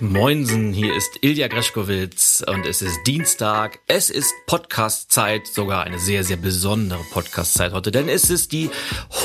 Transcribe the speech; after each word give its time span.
Moinsen, 0.00 0.74
hier 0.74 0.94
ist 0.94 1.22
Ilja 1.22 1.48
Greschkowitz 1.48 2.44
und 2.46 2.66
es 2.66 2.82
ist 2.82 2.98
Dienstag. 3.06 3.78
Es 3.86 4.10
ist 4.10 4.34
Podcast-Zeit, 4.44 5.46
sogar 5.46 5.84
eine 5.84 5.98
sehr, 5.98 6.22
sehr 6.22 6.36
besondere 6.36 7.02
Podcast-Zeit 7.12 7.72
heute, 7.72 7.90
denn 7.90 8.10
es 8.10 8.28
ist 8.28 8.52
die 8.52 8.68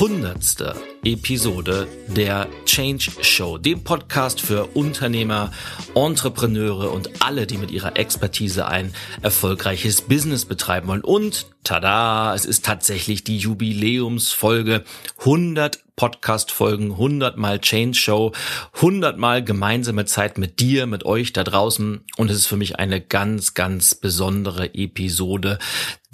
hundertste 0.00 0.74
Episode 1.04 1.88
der 2.06 2.48
Change 2.64 3.10
Show, 3.20 3.58
dem 3.58 3.84
Podcast 3.84 4.40
für 4.40 4.64
Unternehmer, 4.68 5.52
Entrepreneure 5.94 6.90
und 6.90 7.22
alle, 7.22 7.46
die 7.46 7.58
mit 7.58 7.70
ihrer 7.70 7.98
Expertise 7.98 8.66
ein 8.66 8.94
erfolgreiches 9.20 10.00
Business 10.00 10.46
betreiben 10.46 10.88
wollen. 10.88 11.04
Und 11.04 11.48
tada, 11.64 12.34
es 12.34 12.46
ist 12.46 12.64
tatsächlich 12.64 13.24
die 13.24 13.36
Jubiläumsfolge 13.36 14.84
100 15.18 15.82
Podcast-Folgen, 16.02 16.90
100 16.90 17.36
Mal 17.36 17.60
Change 17.60 17.96
Show, 17.96 18.32
100 18.74 19.18
Mal 19.18 19.44
gemeinsame 19.44 20.04
Zeit 20.04 20.36
mit 20.36 20.58
dir, 20.58 20.86
mit 20.86 21.04
euch 21.04 21.32
da 21.32 21.44
draußen. 21.44 22.00
Und 22.16 22.28
es 22.28 22.38
ist 22.38 22.46
für 22.48 22.56
mich 22.56 22.80
eine 22.80 23.00
ganz, 23.00 23.54
ganz 23.54 23.94
besondere 23.94 24.74
Episode, 24.74 25.60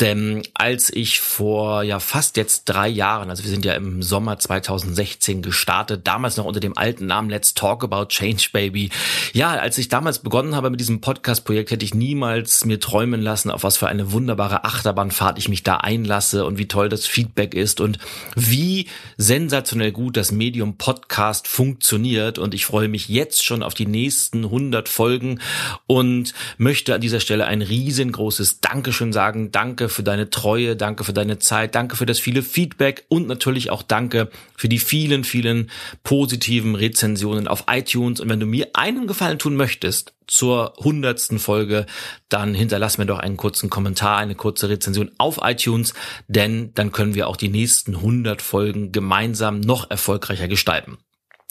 denn 0.00 0.42
als 0.54 0.90
ich 0.90 1.20
vor 1.20 1.82
ja 1.82 1.98
fast 1.98 2.36
jetzt 2.36 2.64
drei 2.66 2.88
Jahren, 2.88 3.30
also 3.30 3.42
wir 3.42 3.50
sind 3.50 3.64
ja 3.64 3.74
im 3.74 4.02
Sommer 4.02 4.38
2016 4.38 5.42
gestartet, 5.42 6.06
damals 6.06 6.36
noch 6.36 6.44
unter 6.44 6.60
dem 6.60 6.78
alten 6.78 7.06
Namen 7.06 7.30
Let's 7.30 7.54
Talk 7.54 7.82
About 7.82 8.06
Change 8.06 8.50
Baby. 8.52 8.90
Ja, 9.32 9.50
als 9.50 9.76
ich 9.76 9.88
damals 9.88 10.20
begonnen 10.20 10.54
habe 10.54 10.70
mit 10.70 10.78
diesem 10.78 11.00
Podcast-Projekt, 11.00 11.72
hätte 11.72 11.84
ich 11.84 11.94
niemals 11.94 12.64
mir 12.64 12.78
träumen 12.78 13.20
lassen, 13.20 13.50
auf 13.50 13.64
was 13.64 13.76
für 13.76 13.88
eine 13.88 14.12
wunderbare 14.12 14.64
Achterbahnfahrt 14.64 15.38
ich 15.38 15.48
mich 15.48 15.64
da 15.64 15.78
einlasse 15.78 16.44
und 16.44 16.58
wie 16.58 16.68
toll 16.68 16.88
das 16.88 17.06
Feedback 17.06 17.54
ist 17.54 17.80
und 17.80 17.98
wie 18.36 18.86
sensationell 19.16 19.90
gut 19.90 20.16
das 20.16 20.30
Medium 20.30 20.76
Podcast 20.76 21.48
funktioniert. 21.48 22.38
Und 22.38 22.54
ich 22.54 22.66
freue 22.66 22.88
mich 22.88 23.08
jetzt 23.08 23.44
schon 23.44 23.64
auf 23.64 23.74
die 23.74 23.86
nächsten 23.86 24.44
100 24.44 24.88
Folgen 24.88 25.40
und 25.88 26.34
möchte 26.56 26.94
an 26.94 27.00
dieser 27.00 27.20
Stelle 27.20 27.46
ein 27.46 27.62
riesengroßes 27.62 28.60
Dankeschön 28.60 29.12
sagen. 29.12 29.50
Danke 29.50 29.87
für 29.88 30.02
deine 30.02 30.30
Treue, 30.30 30.76
danke 30.76 31.04
für 31.04 31.12
deine 31.12 31.38
Zeit, 31.38 31.74
danke 31.74 31.96
für 31.96 32.06
das 32.06 32.18
viele 32.18 32.42
Feedback 32.42 33.04
und 33.08 33.26
natürlich 33.26 33.70
auch 33.70 33.82
danke 33.82 34.30
für 34.56 34.68
die 34.68 34.78
vielen, 34.78 35.24
vielen 35.24 35.70
positiven 36.02 36.74
Rezensionen 36.74 37.48
auf 37.48 37.64
iTunes. 37.70 38.20
Und 38.20 38.28
wenn 38.28 38.40
du 38.40 38.46
mir 38.46 38.68
einen 38.74 39.06
Gefallen 39.06 39.38
tun 39.38 39.56
möchtest 39.56 40.14
zur 40.26 40.74
hundertsten 40.78 41.38
Folge, 41.38 41.86
dann 42.28 42.54
hinterlass 42.54 42.98
mir 42.98 43.06
doch 43.06 43.18
einen 43.18 43.36
kurzen 43.36 43.70
Kommentar, 43.70 44.18
eine 44.18 44.34
kurze 44.34 44.68
Rezension 44.68 45.10
auf 45.18 45.40
iTunes, 45.42 45.94
denn 46.28 46.72
dann 46.74 46.92
können 46.92 47.14
wir 47.14 47.28
auch 47.28 47.36
die 47.36 47.48
nächsten 47.48 47.96
100 47.96 48.42
Folgen 48.42 48.92
gemeinsam 48.92 49.60
noch 49.60 49.90
erfolgreicher 49.90 50.48
gestalten. 50.48 50.98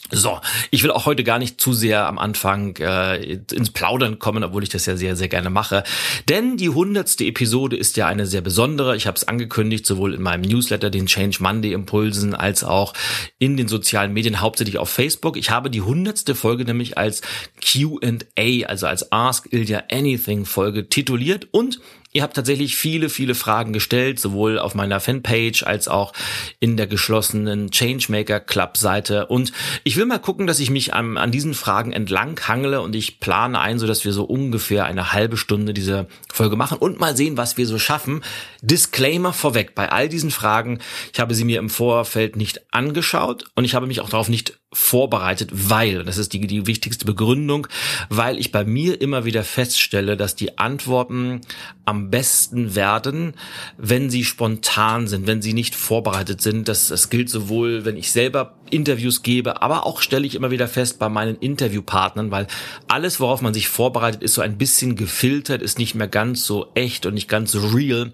So, 0.09 0.39
ich 0.71 0.83
will 0.83 0.91
auch 0.91 1.05
heute 1.05 1.25
gar 1.25 1.37
nicht 1.37 1.59
zu 1.59 1.73
sehr 1.73 2.07
am 2.07 2.17
Anfang 2.17 2.77
äh, 2.77 3.17
ins 3.33 3.71
Plaudern 3.71 4.19
kommen, 4.19 4.41
obwohl 4.41 4.63
ich 4.63 4.69
das 4.69 4.85
ja 4.85 4.95
sehr, 4.95 5.17
sehr 5.17 5.27
gerne 5.27 5.49
mache. 5.49 5.83
Denn 6.29 6.55
die 6.55 6.69
hundertste 6.69 7.25
Episode 7.25 7.75
ist 7.75 7.97
ja 7.97 8.07
eine 8.07 8.25
sehr 8.25 8.39
besondere. 8.39 8.95
Ich 8.95 9.05
habe 9.05 9.17
es 9.17 9.27
angekündigt, 9.27 9.85
sowohl 9.85 10.13
in 10.13 10.21
meinem 10.21 10.43
Newsletter, 10.43 10.89
den 10.89 11.07
Change 11.07 11.39
Monday 11.41 11.73
Impulsen, 11.73 12.35
als 12.35 12.63
auch 12.63 12.93
in 13.37 13.57
den 13.57 13.67
sozialen 13.67 14.13
Medien, 14.13 14.39
hauptsächlich 14.39 14.77
auf 14.77 14.89
Facebook. 14.89 15.35
Ich 15.35 15.49
habe 15.49 15.69
die 15.69 15.81
hundertste 15.81 16.35
Folge 16.35 16.63
nämlich 16.63 16.97
als 16.97 17.21
Q&A, 17.61 18.65
also 18.65 18.87
als 18.87 19.11
Ask 19.11 19.51
Ilya 19.51 19.83
Anything 19.91 20.45
Folge 20.45 20.87
tituliert 20.87 21.49
und 21.51 21.81
Ihr 22.17 22.23
habt 22.23 22.35
tatsächlich 22.35 22.75
viele, 22.75 23.09
viele 23.09 23.35
Fragen 23.35 23.73
gestellt, 23.73 24.19
sowohl 24.19 24.57
auf 24.57 24.73
meiner 24.73 24.99
Fanpage 24.99 25.61
als 25.61 25.87
auch 25.87 26.13
in 26.59 26.75
der 26.75 26.87
geschlossenen 26.87 27.69
Changemaker 27.69 28.39
Club 28.39 28.75
Seite. 28.75 29.27
Und 29.27 29.51
ich 29.83 29.97
will 29.97 30.07
mal 30.07 30.17
gucken, 30.17 30.47
dass 30.47 30.59
ich 30.59 30.71
mich 30.71 30.95
an, 30.95 31.19
an 31.19 31.29
diesen 31.29 31.53
Fragen 31.53 31.93
entlang 31.93 32.39
hangle 32.47 32.81
und 32.81 32.95
ich 32.95 33.19
plane 33.19 33.59
ein, 33.59 33.77
so 33.77 33.85
dass 33.85 34.03
wir 34.03 34.13
so 34.13 34.23
ungefähr 34.23 34.85
eine 34.85 35.13
halbe 35.13 35.37
Stunde 35.37 35.75
diese 35.75 36.07
Folge 36.33 36.55
machen 36.55 36.79
und 36.79 36.99
mal 36.99 37.15
sehen, 37.15 37.37
was 37.37 37.55
wir 37.55 37.67
so 37.67 37.77
schaffen. 37.77 38.23
Disclaimer 38.63 39.31
vorweg 39.31 39.75
bei 39.75 39.91
all 39.91 40.09
diesen 40.09 40.31
Fragen. 40.31 40.79
Ich 41.13 41.19
habe 41.19 41.35
sie 41.35 41.45
mir 41.45 41.59
im 41.59 41.69
Vorfeld 41.69 42.35
nicht 42.35 42.73
angeschaut 42.73 43.45
und 43.53 43.63
ich 43.63 43.75
habe 43.75 43.85
mich 43.85 44.01
auch 44.01 44.09
darauf 44.09 44.27
nicht 44.27 44.57
vorbereitet, 44.77 45.49
weil, 45.51 46.03
das 46.03 46.17
ist 46.17 46.33
die, 46.33 46.45
die 46.45 46.67
wichtigste 46.67 47.05
Begründung, 47.05 47.67
weil 48.09 48.37
ich 48.37 48.51
bei 48.51 48.63
mir 48.63 49.01
immer 49.01 49.25
wieder 49.25 49.43
feststelle, 49.43 50.15
dass 50.15 50.35
die 50.35 50.59
Antworten 50.59 51.41
am 51.83 52.11
besten 52.11 52.75
werden, 52.75 53.33
wenn 53.77 54.11
sie 54.11 54.23
spontan 54.23 55.07
sind, 55.07 55.25
wenn 55.25 55.41
sie 55.41 55.53
nicht 55.53 55.73
vorbereitet 55.73 56.41
sind. 56.41 56.67
Das, 56.67 56.89
das 56.89 57.09
gilt 57.09 57.29
sowohl, 57.29 57.85
wenn 57.85 57.97
ich 57.97 58.11
selber 58.11 58.55
Interviews 58.69 59.23
gebe, 59.23 59.63
aber 59.63 59.85
auch 59.85 59.99
stelle 59.99 60.27
ich 60.27 60.35
immer 60.35 60.51
wieder 60.51 60.67
fest 60.67 60.99
bei 60.99 61.09
meinen 61.09 61.37
Interviewpartnern, 61.37 62.29
weil 62.29 62.47
alles, 62.87 63.19
worauf 63.19 63.41
man 63.41 63.55
sich 63.55 63.69
vorbereitet, 63.69 64.21
ist 64.21 64.35
so 64.35 64.41
ein 64.41 64.59
bisschen 64.59 64.95
gefiltert, 64.95 65.63
ist 65.63 65.79
nicht 65.79 65.95
mehr 65.95 66.07
ganz 66.07 66.45
so 66.45 66.67
echt 66.75 67.05
und 67.07 67.15
nicht 67.15 67.27
ganz 67.27 67.51
so 67.51 67.67
real. 67.67 68.13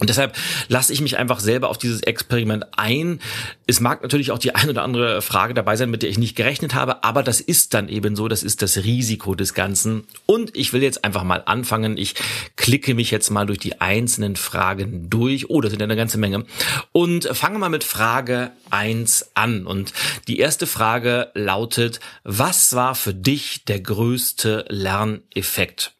Und 0.00 0.10
deshalb 0.10 0.36
lasse 0.68 0.92
ich 0.92 1.00
mich 1.00 1.18
einfach 1.18 1.38
selber 1.38 1.68
auf 1.68 1.78
dieses 1.78 2.02
Experiment 2.02 2.66
ein. 2.76 3.20
Es 3.66 3.78
mag 3.78 4.02
natürlich 4.02 4.32
auch 4.32 4.38
die 4.38 4.54
ein 4.54 4.68
oder 4.68 4.82
andere 4.82 5.22
Frage 5.22 5.54
dabei 5.54 5.76
sein, 5.76 5.90
mit 5.90 6.02
der 6.02 6.10
ich 6.10 6.18
nicht 6.18 6.34
gerechnet 6.34 6.74
habe, 6.74 7.04
aber 7.04 7.22
das 7.22 7.40
ist 7.40 7.74
dann 7.74 7.88
eben 7.88 8.16
so, 8.16 8.26
das 8.26 8.42
ist 8.42 8.62
das 8.62 8.78
Risiko 8.78 9.36
des 9.36 9.54
Ganzen. 9.54 10.04
Und 10.26 10.56
ich 10.56 10.72
will 10.72 10.82
jetzt 10.82 11.04
einfach 11.04 11.22
mal 11.22 11.42
anfangen. 11.46 11.96
Ich 11.96 12.14
klicke 12.56 12.94
mich 12.94 13.12
jetzt 13.12 13.30
mal 13.30 13.46
durch 13.46 13.60
die 13.60 13.80
einzelnen 13.80 14.34
Fragen 14.34 15.08
durch. 15.10 15.48
Oh, 15.48 15.60
das 15.60 15.70
sind 15.70 15.80
ja 15.80 15.84
eine 15.84 15.96
ganze 15.96 16.18
Menge. 16.18 16.44
Und 16.90 17.28
fange 17.32 17.58
mal 17.58 17.68
mit 17.68 17.84
Frage 17.84 18.50
eins 18.70 19.30
an. 19.34 19.64
Und 19.64 19.92
die 20.26 20.38
erste 20.38 20.66
Frage 20.66 21.30
lautet, 21.34 22.00
was 22.24 22.74
war 22.74 22.96
für 22.96 23.14
dich 23.14 23.64
der 23.64 23.80
größte 23.80 24.64
Lerneffekt? 24.68 25.92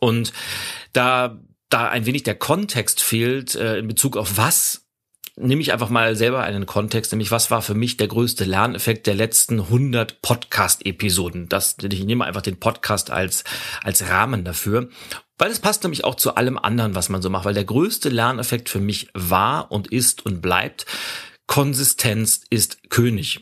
Und 0.00 0.32
da 0.92 1.38
da 1.72 1.88
ein 1.88 2.06
wenig 2.06 2.22
der 2.22 2.34
Kontext 2.34 3.02
fehlt 3.02 3.54
äh, 3.54 3.78
in 3.78 3.88
Bezug 3.88 4.16
auf 4.16 4.36
was, 4.36 4.86
nehme 5.36 5.62
ich 5.62 5.72
einfach 5.72 5.88
mal 5.88 6.14
selber 6.16 6.42
einen 6.42 6.66
Kontext, 6.66 7.12
nämlich 7.12 7.30
was 7.30 7.50
war 7.50 7.62
für 7.62 7.74
mich 7.74 7.96
der 7.96 8.08
größte 8.08 8.44
Lerneffekt 8.44 9.06
der 9.06 9.14
letzten 9.14 9.60
100 9.60 10.20
Podcast-Episoden. 10.20 11.48
Das, 11.48 11.76
ich 11.80 12.04
nehme 12.04 12.24
einfach 12.24 12.42
den 12.42 12.60
Podcast 12.60 13.10
als, 13.10 13.44
als 13.82 14.08
Rahmen 14.08 14.44
dafür. 14.44 14.88
Weil 15.38 15.50
es 15.50 15.60
passt 15.60 15.82
nämlich 15.82 16.04
auch 16.04 16.14
zu 16.14 16.34
allem 16.34 16.58
anderen, 16.58 16.94
was 16.94 17.08
man 17.08 17.22
so 17.22 17.30
macht, 17.30 17.46
weil 17.46 17.54
der 17.54 17.64
größte 17.64 18.10
Lerneffekt 18.10 18.68
für 18.68 18.80
mich 18.80 19.08
war 19.14 19.72
und 19.72 19.88
ist 19.88 20.24
und 20.24 20.40
bleibt, 20.42 20.86
Konsistenz 21.46 22.42
ist 22.50 22.90
König. 22.90 23.40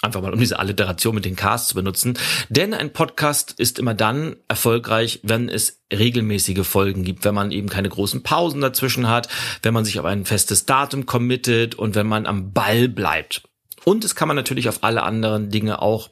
Einfach 0.00 0.22
mal, 0.22 0.32
um 0.32 0.38
diese 0.38 0.60
Alliteration 0.60 1.14
mit 1.14 1.24
den 1.24 1.34
Cars 1.34 1.66
zu 1.66 1.74
benutzen. 1.74 2.16
Denn 2.48 2.72
ein 2.72 2.92
Podcast 2.92 3.54
ist 3.58 3.80
immer 3.80 3.94
dann 3.94 4.36
erfolgreich, 4.46 5.18
wenn 5.24 5.48
es 5.48 5.82
regelmäßige 5.92 6.64
Folgen 6.64 7.02
gibt, 7.02 7.24
wenn 7.24 7.34
man 7.34 7.50
eben 7.50 7.68
keine 7.68 7.88
großen 7.88 8.22
Pausen 8.22 8.60
dazwischen 8.60 9.08
hat, 9.08 9.28
wenn 9.62 9.74
man 9.74 9.84
sich 9.84 9.98
auf 9.98 10.06
ein 10.06 10.24
festes 10.24 10.66
Datum 10.66 11.04
committet 11.04 11.74
und 11.74 11.96
wenn 11.96 12.06
man 12.06 12.26
am 12.26 12.52
Ball 12.52 12.88
bleibt. 12.88 13.42
Und 13.84 14.04
es 14.04 14.14
kann 14.14 14.28
man 14.28 14.36
natürlich 14.36 14.68
auf 14.68 14.84
alle 14.84 15.02
anderen 15.02 15.50
Dinge 15.50 15.82
auch 15.82 16.10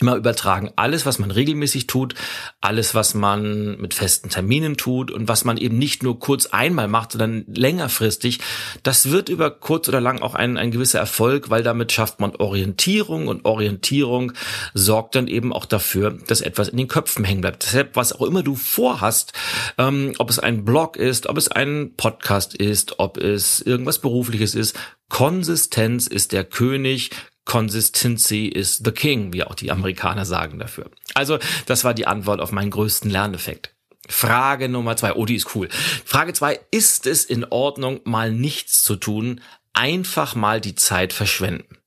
immer 0.00 0.16
übertragen. 0.16 0.72
Alles, 0.76 1.06
was 1.06 1.18
man 1.18 1.30
regelmäßig 1.30 1.86
tut, 1.86 2.14
alles, 2.60 2.94
was 2.94 3.14
man 3.14 3.80
mit 3.80 3.94
festen 3.94 4.28
Terminen 4.28 4.76
tut 4.76 5.10
und 5.10 5.28
was 5.28 5.44
man 5.44 5.56
eben 5.56 5.78
nicht 5.78 6.02
nur 6.02 6.18
kurz 6.18 6.46
einmal 6.46 6.88
macht, 6.88 7.12
sondern 7.12 7.44
längerfristig, 7.46 8.40
das 8.82 9.10
wird 9.10 9.28
über 9.28 9.50
kurz 9.50 9.88
oder 9.88 10.00
lang 10.00 10.20
auch 10.20 10.34
ein, 10.34 10.56
ein 10.56 10.72
gewisser 10.72 10.98
Erfolg, 10.98 11.48
weil 11.50 11.62
damit 11.62 11.92
schafft 11.92 12.18
man 12.18 12.34
Orientierung 12.36 13.28
und 13.28 13.44
Orientierung 13.44 14.32
sorgt 14.72 15.14
dann 15.14 15.28
eben 15.28 15.52
auch 15.52 15.64
dafür, 15.64 16.18
dass 16.26 16.40
etwas 16.40 16.68
in 16.68 16.76
den 16.76 16.88
Köpfen 16.88 17.24
hängen 17.24 17.42
bleibt. 17.42 17.64
Deshalb, 17.64 17.94
was 17.94 18.12
auch 18.12 18.22
immer 18.22 18.42
du 18.42 18.56
vorhast, 18.56 19.32
ähm, 19.78 20.14
ob 20.18 20.28
es 20.28 20.40
ein 20.40 20.64
Blog 20.64 20.96
ist, 20.96 21.28
ob 21.28 21.36
es 21.36 21.48
ein 21.48 21.92
Podcast 21.96 22.54
ist, 22.54 22.98
ob 22.98 23.16
es 23.16 23.60
irgendwas 23.60 24.00
Berufliches 24.00 24.56
ist, 24.56 24.76
Konsistenz 25.14 26.08
ist 26.08 26.32
der 26.32 26.42
König, 26.42 27.10
Consistency 27.44 28.48
is 28.48 28.82
the 28.84 28.90
king, 28.90 29.32
wie 29.32 29.44
auch 29.44 29.54
die 29.54 29.70
Amerikaner 29.70 30.26
sagen 30.26 30.58
dafür. 30.58 30.90
Also, 31.14 31.38
das 31.66 31.84
war 31.84 31.94
die 31.94 32.08
Antwort 32.08 32.40
auf 32.40 32.50
meinen 32.50 32.72
größten 32.72 33.08
Lerneffekt. 33.08 33.76
Frage 34.08 34.68
Nummer 34.68 34.96
zwei. 34.96 35.12
Oh, 35.12 35.24
die 35.24 35.36
ist 35.36 35.54
cool. 35.54 35.68
Frage 36.04 36.32
zwei. 36.32 36.58
Ist 36.72 37.06
es 37.06 37.24
in 37.24 37.44
Ordnung, 37.44 38.00
mal 38.02 38.32
nichts 38.32 38.82
zu 38.82 38.96
tun, 38.96 39.40
einfach 39.72 40.34
mal 40.34 40.60
die 40.60 40.74
Zeit 40.74 41.12
verschwenden? 41.12 41.78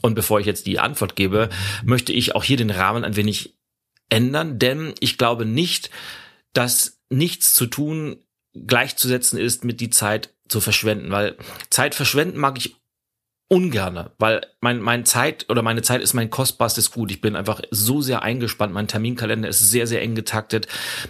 Und 0.00 0.14
bevor 0.14 0.38
ich 0.38 0.46
jetzt 0.46 0.66
die 0.68 0.78
Antwort 0.78 1.16
gebe, 1.16 1.48
möchte 1.84 2.12
ich 2.12 2.36
auch 2.36 2.44
hier 2.44 2.56
den 2.56 2.70
Rahmen 2.70 3.02
ein 3.02 3.16
wenig 3.16 3.58
ändern, 4.10 4.60
denn 4.60 4.94
ich 5.00 5.18
glaube 5.18 5.44
nicht, 5.44 5.90
dass 6.52 7.00
nichts 7.10 7.52
zu 7.52 7.66
tun 7.66 8.24
gleichzusetzen 8.54 9.40
ist 9.40 9.64
mit 9.64 9.80
die 9.80 9.90
Zeit 9.90 10.31
zu 10.48 10.60
verschwenden, 10.60 11.10
weil 11.10 11.36
Zeit 11.70 11.94
verschwenden 11.94 12.38
mag 12.38 12.58
ich 12.58 12.76
ungerne, 13.48 14.12
weil 14.18 14.46
mein, 14.60 14.80
mein 14.80 15.04
Zeit 15.04 15.50
oder 15.50 15.60
meine 15.62 15.82
Zeit 15.82 16.00
ist 16.00 16.14
mein 16.14 16.30
kostbarstes 16.30 16.90
Gut. 16.90 17.10
Ich 17.10 17.20
bin 17.20 17.36
einfach 17.36 17.60
so 17.70 18.00
sehr 18.00 18.22
eingespannt. 18.22 18.72
Mein 18.72 18.88
Terminkalender 18.88 19.48
ist 19.48 19.58
sehr, 19.58 19.86
sehr 19.86 20.00
eng 20.00 20.14
getaktet, 20.14 20.68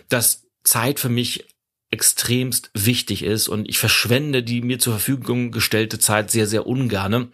dass 0.09 0.49
Zeit 0.65 0.99
für 0.99 1.09
mich 1.09 1.47
extremst 1.93 2.71
wichtig 2.75 3.23
ist 3.23 3.49
und 3.49 3.69
ich 3.69 3.79
verschwende 3.79 4.43
die 4.43 4.63
mir 4.63 4.79
zur 4.79 4.95
Verfügung 4.95 5.53
gestellte 5.53 5.99
Zeit 5.99 6.31
sehr, 6.31 6.47
sehr 6.47 6.67
ungerne. 6.67 7.31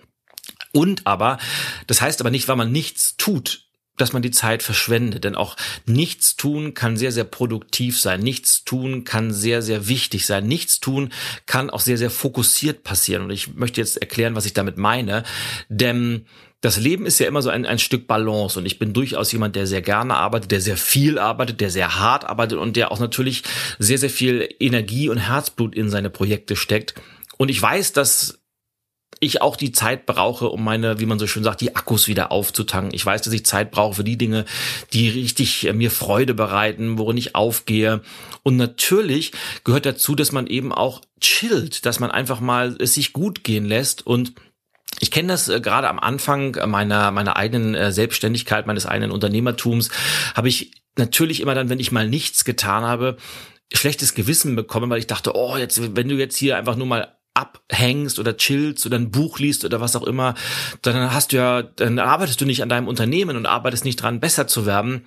Und 0.72 1.06
aber, 1.06 1.38
das 1.86 2.02
heißt 2.02 2.20
aber 2.20 2.30
nicht, 2.30 2.48
weil 2.48 2.56
man 2.56 2.72
nichts 2.72 3.16
tut, 3.16 3.67
dass 4.00 4.12
man 4.12 4.22
die 4.22 4.30
Zeit 4.30 4.62
verschwendet. 4.62 5.24
Denn 5.24 5.34
auch 5.34 5.56
nichts 5.86 6.36
tun 6.36 6.74
kann 6.74 6.96
sehr, 6.96 7.12
sehr 7.12 7.24
produktiv 7.24 7.98
sein. 8.00 8.20
Nichts 8.20 8.64
tun 8.64 9.04
kann 9.04 9.32
sehr, 9.32 9.62
sehr 9.62 9.88
wichtig 9.88 10.26
sein. 10.26 10.46
Nichts 10.46 10.80
tun 10.80 11.12
kann 11.46 11.70
auch 11.70 11.80
sehr, 11.80 11.98
sehr 11.98 12.10
fokussiert 12.10 12.84
passieren. 12.84 13.24
Und 13.24 13.30
ich 13.30 13.54
möchte 13.54 13.80
jetzt 13.80 13.96
erklären, 13.98 14.34
was 14.34 14.46
ich 14.46 14.54
damit 14.54 14.76
meine. 14.76 15.24
Denn 15.68 16.26
das 16.60 16.76
Leben 16.76 17.06
ist 17.06 17.20
ja 17.20 17.28
immer 17.28 17.42
so 17.42 17.50
ein, 17.50 17.66
ein 17.66 17.78
Stück 17.78 18.08
Balance 18.08 18.58
und 18.58 18.66
ich 18.66 18.80
bin 18.80 18.92
durchaus 18.92 19.30
jemand, 19.30 19.54
der 19.54 19.68
sehr 19.68 19.82
gerne 19.82 20.16
arbeitet, 20.16 20.50
der 20.50 20.60
sehr 20.60 20.76
viel 20.76 21.18
arbeitet, 21.18 21.60
der 21.60 21.70
sehr 21.70 22.00
hart 22.00 22.24
arbeitet 22.24 22.58
und 22.58 22.74
der 22.74 22.90
auch 22.90 22.98
natürlich 22.98 23.44
sehr, 23.78 23.98
sehr 23.98 24.10
viel 24.10 24.48
Energie 24.58 25.08
und 25.08 25.18
Herzblut 25.18 25.76
in 25.76 25.88
seine 25.88 26.10
Projekte 26.10 26.56
steckt. 26.56 26.94
Und 27.36 27.48
ich 27.48 27.62
weiß, 27.62 27.92
dass 27.92 28.37
ich 29.20 29.42
auch 29.42 29.56
die 29.56 29.72
Zeit 29.72 30.06
brauche, 30.06 30.48
um 30.48 30.62
meine, 30.62 31.00
wie 31.00 31.06
man 31.06 31.18
so 31.18 31.26
schön 31.26 31.44
sagt, 31.44 31.60
die 31.60 31.76
Akkus 31.76 32.08
wieder 32.08 32.32
aufzutanken. 32.32 32.94
Ich 32.94 33.04
weiß, 33.04 33.22
dass 33.22 33.32
ich 33.32 33.44
Zeit 33.44 33.70
brauche 33.70 33.94
für 33.94 34.04
die 34.04 34.18
Dinge, 34.18 34.44
die 34.92 35.08
richtig 35.08 35.66
äh, 35.66 35.72
mir 35.72 35.90
Freude 35.90 36.34
bereiten, 36.34 36.98
worin 36.98 37.16
ich 37.16 37.34
aufgehe. 37.34 38.02
Und 38.42 38.56
natürlich 38.56 39.32
gehört 39.64 39.86
dazu, 39.86 40.14
dass 40.14 40.32
man 40.32 40.46
eben 40.46 40.72
auch 40.72 41.00
chillt, 41.20 41.86
dass 41.86 42.00
man 42.00 42.10
einfach 42.10 42.40
mal 42.40 42.76
es 42.78 42.94
sich 42.94 43.12
gut 43.12 43.44
gehen 43.44 43.64
lässt 43.64 44.06
und 44.06 44.34
ich 45.00 45.10
kenne 45.10 45.28
das 45.28 45.48
äh, 45.48 45.60
gerade 45.60 45.88
am 45.88 45.98
Anfang 45.98 46.56
meiner 46.68 47.10
meiner 47.10 47.36
eigenen 47.36 47.74
äh, 47.74 47.92
Selbstständigkeit, 47.92 48.66
meines 48.66 48.86
eigenen 48.86 49.10
Unternehmertums, 49.10 49.90
habe 50.34 50.48
ich 50.48 50.72
natürlich 50.96 51.40
immer 51.40 51.54
dann, 51.54 51.68
wenn 51.68 51.80
ich 51.80 51.92
mal 51.92 52.08
nichts 52.08 52.44
getan 52.44 52.84
habe, 52.84 53.16
schlechtes 53.72 54.14
Gewissen 54.14 54.56
bekommen, 54.56 54.90
weil 54.90 54.98
ich 54.98 55.06
dachte, 55.06 55.34
oh, 55.34 55.56
jetzt 55.56 55.96
wenn 55.96 56.08
du 56.08 56.16
jetzt 56.16 56.36
hier 56.36 56.56
einfach 56.56 56.76
nur 56.76 56.86
mal 56.86 57.17
abhängst 57.38 58.18
oder 58.18 58.36
chillst 58.36 58.84
oder 58.86 58.96
ein 58.96 59.10
Buch 59.10 59.38
liest 59.38 59.64
oder 59.64 59.80
was 59.80 59.96
auch 59.96 60.02
immer, 60.02 60.34
dann 60.82 61.12
hast 61.12 61.32
du 61.32 61.36
ja, 61.36 61.62
dann 61.62 61.98
arbeitest 61.98 62.40
du 62.40 62.44
nicht 62.44 62.62
an 62.62 62.68
deinem 62.68 62.88
Unternehmen 62.88 63.36
und 63.36 63.46
arbeitest 63.46 63.84
nicht 63.84 64.02
dran, 64.02 64.20
besser 64.20 64.46
zu 64.46 64.66
werden. 64.66 65.04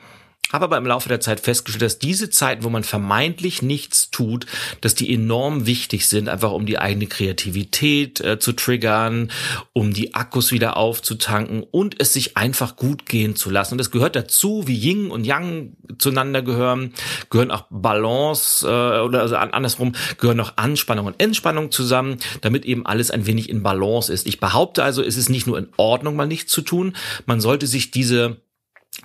Habe 0.52 0.66
aber 0.66 0.78
im 0.78 0.86
Laufe 0.86 1.10
der 1.10 1.20
Zeit 1.20 1.40
festgestellt, 1.40 1.84
dass 1.84 2.00
diese 2.00 2.30
Zeiten, 2.30 2.64
wo 2.64 2.70
man 2.70 2.84
vermeintlich 2.84 3.62
nichts 3.62 4.12
tut, 4.12 4.46
dass 4.82 4.96
die 4.96 5.14
enorm 5.14 5.66
wichtig 5.66 6.08
sind, 6.08 6.30
einfach 6.30 6.52
um 6.52 6.66
die 6.66 6.80
eigene 6.80 7.08
Kreativität 7.08 8.20
äh, 8.22 8.40
zu 8.40 8.54
triggern, 8.54 9.32
um 9.74 9.94
die 9.94 10.14
Akkus 10.14 10.52
wieder 10.52 10.78
aufzutanken 10.78 11.64
und 11.64 11.96
es 12.00 12.14
sich 12.14 12.38
einfach 12.38 12.76
gut 12.76 13.06
gehen 13.06 13.36
zu 13.36 13.50
lassen. 13.50 13.76
Und 13.76 13.78
das 13.78 13.92
gehört 13.92 14.16
dazu, 14.16 14.68
wie 14.68 14.78
Yin 14.78 15.12
und 15.12 15.26
Yang 15.26 15.78
zueinander 15.98 16.42
gehören, 16.42 16.94
gehören 17.30 17.52
auch 17.52 17.66
Balance 17.70 18.68
äh, 18.68 19.02
oder 19.02 19.22
also 19.22 19.36
andersrum 19.36 19.94
gehören 20.18 20.40
auch 20.40 20.54
Anspannung 20.58 21.06
und 21.08 21.22
Entspannung 21.22 21.72
zusammen, 21.72 22.18
damit 22.42 22.66
eben 22.66 22.86
alles 22.86 23.12
ein 23.12 23.26
wenig 23.26 23.50
in 23.50 23.64
Balance 23.64 24.12
ist. 24.12 24.28
Ich 24.28 24.40
behaupte 24.40 24.84
also, 24.84 25.02
es 25.04 25.18
ist 25.18 25.30
nicht 25.30 25.48
nur 25.48 25.58
in 25.58 25.70
Ordnung, 25.78 26.16
mal 26.16 26.28
nichts 26.28 26.52
zu 26.52 26.62
tun, 26.62 26.96
man 27.26 27.42
sollte 27.42 27.68
sich 27.68 27.92
diese 27.92 28.38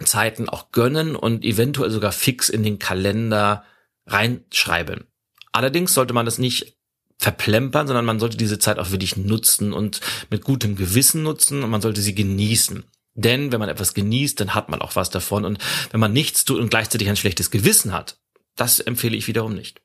Zeiten 0.04 0.48
auch 0.48 0.72
gönnen 0.72 1.16
und 1.16 1.44
eventuell 1.44 1.90
sogar 1.90 2.12
fix 2.12 2.48
in 2.48 2.62
den 2.62 2.78
Kalender 2.78 3.64
reinschreiben. 4.06 5.04
Allerdings 5.52 5.94
sollte 5.94 6.12
man 6.12 6.26
das 6.26 6.38
nicht 6.38 6.76
verplempern, 7.18 7.86
sondern 7.86 8.04
man 8.04 8.20
sollte 8.20 8.36
diese 8.36 8.58
Zeit 8.58 8.78
auch 8.78 8.90
wirklich 8.90 9.16
nutzen 9.16 9.72
und 9.72 10.00
mit 10.30 10.44
gutem 10.44 10.76
Gewissen 10.76 11.22
nutzen 11.22 11.62
und 11.62 11.70
man 11.70 11.80
sollte 11.80 12.02
sie 12.02 12.14
genießen. 12.14 12.84
Denn 13.14 13.50
wenn 13.50 13.60
man 13.60 13.70
etwas 13.70 13.94
genießt, 13.94 14.38
dann 14.38 14.54
hat 14.54 14.68
man 14.68 14.82
auch 14.82 14.94
was 14.94 15.08
davon. 15.08 15.46
Und 15.46 15.58
wenn 15.90 16.00
man 16.00 16.12
nichts 16.12 16.44
tut 16.44 16.60
und 16.60 16.68
gleichzeitig 16.68 17.08
ein 17.08 17.16
schlechtes 17.16 17.50
Gewissen 17.50 17.92
hat, 17.92 18.18
das 18.56 18.78
empfehle 18.78 19.16
ich 19.16 19.26
wiederum 19.26 19.54
nicht. 19.54 19.80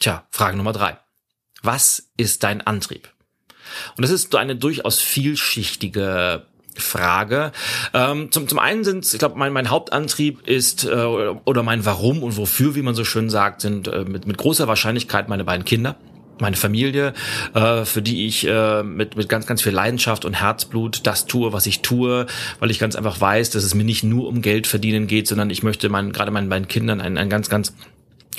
Tja, 0.00 0.26
Frage 0.30 0.56
Nummer 0.56 0.72
drei. 0.72 0.98
Was 1.62 2.10
ist 2.16 2.44
dein 2.44 2.62
Antrieb? 2.62 3.12
Und 3.96 4.02
das 4.02 4.10
ist 4.10 4.34
eine 4.34 4.56
durchaus 4.56 5.00
vielschichtige 5.00 6.46
Frage. 6.80 7.52
Ähm, 7.94 8.30
zum, 8.30 8.48
zum 8.48 8.58
einen 8.58 8.84
sind, 8.84 9.10
ich 9.12 9.18
glaube, 9.18 9.38
mein, 9.38 9.52
mein 9.52 9.70
Hauptantrieb 9.70 10.46
ist 10.46 10.84
äh, 10.84 10.90
oder 11.44 11.62
mein 11.62 11.84
Warum 11.84 12.22
und 12.22 12.36
wofür, 12.36 12.74
wie 12.74 12.82
man 12.82 12.94
so 12.94 13.04
schön 13.04 13.30
sagt, 13.30 13.60
sind 13.60 13.88
äh, 13.88 14.04
mit, 14.04 14.26
mit 14.26 14.38
großer 14.38 14.68
Wahrscheinlichkeit 14.68 15.28
meine 15.28 15.44
beiden 15.44 15.64
Kinder 15.64 15.96
meine 16.40 16.56
Familie, 16.56 17.14
äh, 17.54 17.84
für 17.84 18.02
die 18.02 18.26
ich 18.26 18.46
äh, 18.46 18.82
mit, 18.82 19.16
mit 19.16 19.28
ganz, 19.28 19.46
ganz 19.46 19.62
viel 19.62 19.72
Leidenschaft 19.72 20.24
und 20.24 20.34
Herzblut 20.34 21.06
das 21.06 21.26
tue, 21.26 21.52
was 21.52 21.66
ich 21.66 21.82
tue, 21.82 22.26
weil 22.60 22.70
ich 22.70 22.78
ganz 22.78 22.96
einfach 22.96 23.20
weiß, 23.20 23.50
dass 23.50 23.64
es 23.64 23.74
mir 23.74 23.84
nicht 23.84 24.04
nur 24.04 24.28
um 24.28 24.42
Geld 24.42 24.66
verdienen 24.66 25.06
geht, 25.06 25.26
sondern 25.26 25.50
ich 25.50 25.62
möchte 25.62 25.88
meinen, 25.88 26.12
gerade 26.12 26.30
meinen 26.30 26.48
beiden 26.48 26.68
Kindern 26.68 27.00
ein, 27.00 27.18
ein 27.18 27.28
ganz, 27.28 27.48
ganz 27.48 27.74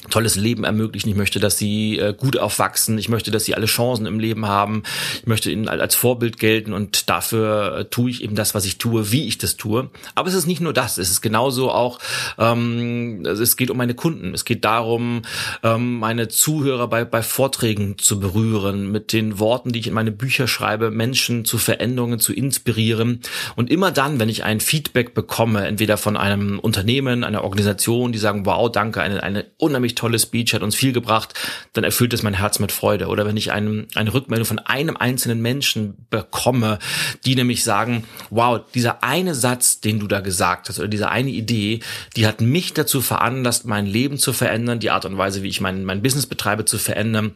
tolles 0.09 0.35
Leben 0.35 0.63
ermöglichen. 0.63 1.09
Ich 1.09 1.15
möchte, 1.15 1.39
dass 1.39 1.57
sie 1.57 1.97
äh, 1.99 2.13
gut 2.13 2.37
aufwachsen. 2.37 2.97
Ich 2.97 3.09
möchte, 3.09 3.31
dass 3.31 3.45
sie 3.45 3.55
alle 3.55 3.65
Chancen 3.65 4.05
im 4.05 4.19
Leben 4.19 4.47
haben. 4.47 4.83
Ich 5.21 5.27
möchte 5.27 5.51
ihnen 5.51 5.67
als 5.67 5.95
Vorbild 5.95 6.39
gelten 6.39 6.73
und 6.73 7.09
dafür 7.09 7.77
äh, 7.79 7.85
tue 7.85 8.09
ich 8.09 8.23
eben 8.23 8.35
das, 8.35 8.55
was 8.55 8.65
ich 8.65 8.77
tue, 8.77 9.11
wie 9.11 9.27
ich 9.27 9.37
das 9.37 9.57
tue. 9.57 9.89
Aber 10.15 10.29
es 10.29 10.35
ist 10.35 10.47
nicht 10.47 10.61
nur 10.61 10.73
das. 10.73 10.97
Es 10.97 11.11
ist 11.11 11.21
genauso 11.21 11.71
auch, 11.71 11.99
ähm, 12.37 13.25
es 13.25 13.57
geht 13.57 13.69
um 13.69 13.77
meine 13.77 13.93
Kunden. 13.93 14.33
Es 14.33 14.45
geht 14.45 14.65
darum, 14.65 15.23
ähm, 15.63 15.99
meine 15.99 16.27
Zuhörer 16.27 16.87
bei, 16.87 17.05
bei 17.05 17.21
Vorträgen 17.21 17.97
zu 17.97 18.19
berühren, 18.19 18.91
mit 18.91 19.13
den 19.13 19.39
Worten, 19.39 19.71
die 19.71 19.79
ich 19.79 19.87
in 19.87 19.93
meine 19.93 20.11
Bücher 20.11 20.47
schreibe, 20.47 20.91
Menschen 20.91 21.45
zu 21.45 21.57
Veränderungen 21.57 22.19
zu 22.19 22.33
inspirieren. 22.33 23.21
Und 23.55 23.69
immer 23.69 23.91
dann, 23.91 24.19
wenn 24.19 24.29
ich 24.29 24.43
ein 24.43 24.59
Feedback 24.59 25.13
bekomme, 25.13 25.65
entweder 25.67 25.97
von 25.97 26.17
einem 26.17 26.59
Unternehmen, 26.59 27.23
einer 27.23 27.43
Organisation, 27.43 28.11
die 28.11 28.19
sagen, 28.19 28.45
wow, 28.45 28.71
danke, 28.71 29.01
eine, 29.01 29.21
eine 29.23 29.45
unheimlich 29.57 29.88
tolle 29.95 30.19
Speech, 30.19 30.53
hat 30.53 30.62
uns 30.62 30.75
viel 30.75 30.94
gebracht, 30.94 31.33
dann 31.74 31.83
erfüllt 31.83 32.13
es 32.13 32.24
mein 32.24 32.33
Herz 32.33 32.59
mit 32.59 32.71
Freude. 32.71 33.07
Oder 33.07 33.25
wenn 33.25 33.38
ich 33.38 33.51
einem, 33.51 33.88
eine 33.95 34.13
Rückmeldung 34.13 34.45
von 34.45 34.59
einem 34.59 34.97
einzelnen 34.97 35.41
Menschen 35.41 36.06
bekomme, 36.09 36.80
die 37.25 37.36
nämlich 37.36 37.63
sagen, 37.63 38.03
wow, 38.30 38.62
dieser 38.74 39.03
eine 39.03 39.36
Satz, 39.36 39.81
den 39.81 40.00
du 40.00 40.07
da 40.07 40.21
gesagt 40.21 40.69
hast, 40.69 40.80
oder 40.80 40.88
diese 40.88 41.09
eine 41.09 41.30
Idee, 41.30 41.80
die 42.15 42.27
hat 42.27 42.41
mich 42.41 42.74
dazu 42.74 43.01
veranlasst, 43.01 43.65
mein 43.65 43.86
Leben 43.86 44.18
zu 44.18 44.33
verändern, 44.33 44.80
die 44.80 44.91
Art 44.91 45.06
und 45.06 45.18
Weise, 45.18 45.44
wie 45.44 45.50
ich 45.50 45.62
mein, 45.62 45.86
mein 45.86 46.01
Business 46.01 46.25
betreibe, 46.25 46.65
zu 46.65 46.77
verändern. 46.77 47.35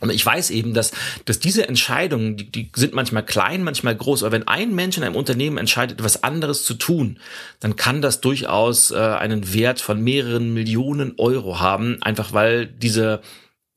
Und 0.00 0.10
ich 0.10 0.24
weiß 0.24 0.50
eben, 0.50 0.74
dass, 0.74 0.92
dass 1.24 1.38
diese 1.38 1.68
Entscheidungen, 1.68 2.36
die, 2.36 2.50
die 2.50 2.70
sind 2.74 2.94
manchmal 2.94 3.24
klein, 3.24 3.62
manchmal 3.64 3.96
groß, 3.96 4.22
aber 4.22 4.32
wenn 4.32 4.48
ein 4.48 4.74
Mensch 4.74 4.96
in 4.96 5.04
einem 5.04 5.16
Unternehmen 5.16 5.58
entscheidet, 5.58 5.98
etwas 5.98 6.22
anderes 6.22 6.64
zu 6.64 6.74
tun, 6.74 7.18
dann 7.60 7.76
kann 7.76 8.02
das 8.02 8.20
durchaus 8.20 8.90
äh, 8.90 8.96
einen 8.96 9.54
Wert 9.54 9.80
von 9.80 10.00
mehreren 10.00 10.52
Millionen 10.52 11.14
Euro 11.18 11.60
haben, 11.60 12.02
einfach 12.02 12.32
weil 12.32 12.66
diese 12.66 13.20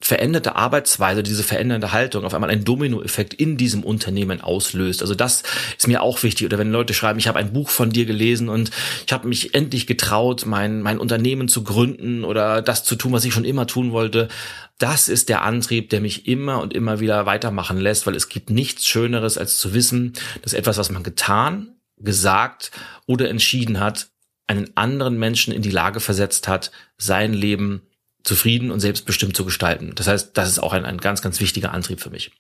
veränderte 0.02 0.56
Arbeitsweise, 0.56 1.24
diese 1.24 1.44
verändernde 1.44 1.92
Haltung 1.92 2.24
auf 2.24 2.34
einmal 2.34 2.50
einen 2.50 2.64
Dominoeffekt 2.64 3.34
in 3.34 3.58
diesem 3.58 3.84
Unternehmen 3.84 4.40
auslöst. 4.40 5.02
Also 5.02 5.14
das 5.14 5.44
ist 5.78 5.88
mir 5.88 6.02
auch 6.02 6.24
wichtig. 6.24 6.46
Oder 6.46 6.58
wenn 6.58 6.72
Leute 6.72 6.94
schreiben, 6.94 7.20
ich 7.20 7.28
habe 7.28 7.38
ein 7.38 7.52
Buch 7.52 7.70
von 7.70 7.90
dir 7.90 8.06
gelesen 8.06 8.48
und 8.48 8.72
ich 9.06 9.12
habe 9.12 9.28
mich 9.28 9.54
endlich 9.54 9.88
getraut, 9.88 10.46
mein, 10.46 10.82
mein 10.82 11.00
Unternehmen 11.00 11.50
zu 11.50 11.64
gründen 11.64 12.24
oder 12.24 12.62
das 12.62 12.86
zu 12.86 12.96
tun, 12.96 13.12
was 13.12 13.26
ich 13.26 13.34
schon 13.34 13.44
immer 13.44 13.68
tun 13.68 13.92
wollte. 13.92 14.30
Das 14.78 15.10
ist 15.10 15.28
der 15.28 15.42
Antrieb, 15.44 15.90
der 15.90 16.00
mich 16.00 16.28
immer 16.28 16.62
und 16.62 16.74
immer 16.74 17.02
wieder 17.02 17.26
weitermachen 17.26 17.78
lässt, 17.78 18.08
weil 18.08 18.16
es 18.16 18.30
gibt 18.30 18.50
nichts 18.50 18.88
Schöneres, 18.88 19.38
als 19.38 19.58
zu 19.58 19.74
wissen, 19.74 20.14
dass 20.42 20.54
etwas, 20.54 20.78
was 20.78 20.92
man 20.92 21.04
getan, 21.04 21.76
gesagt 21.98 22.72
oder 23.06 23.30
entschieden 23.30 23.82
hat, 23.82 24.08
einen 24.48 24.72
anderen 24.76 25.20
Menschen 25.20 25.54
in 25.54 25.62
die 25.62 25.72
Lage 25.72 26.00
versetzt 26.00 26.48
hat, 26.48 26.72
sein 26.98 27.34
Leben 27.34 27.82
zufrieden 28.24 28.72
und 28.72 28.80
selbstbestimmt 28.80 29.36
zu 29.36 29.46
gestalten. 29.46 29.94
Das 29.96 30.08
heißt, 30.08 30.32
das 30.38 30.50
ist 30.50 30.60
auch 30.60 30.74
ein, 30.74 30.86
ein 30.86 30.98
ganz, 30.98 31.22
ganz 31.22 31.40
wichtiger 31.40 31.74
Antrieb 31.74 32.02
für 32.02 32.10
mich. 32.10 32.32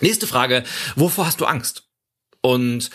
Nächste 0.00 0.26
Frage, 0.26 0.64
wovor 0.96 1.26
hast 1.26 1.40
du 1.40 1.46
Angst? 1.46 1.84
Und 2.40 2.90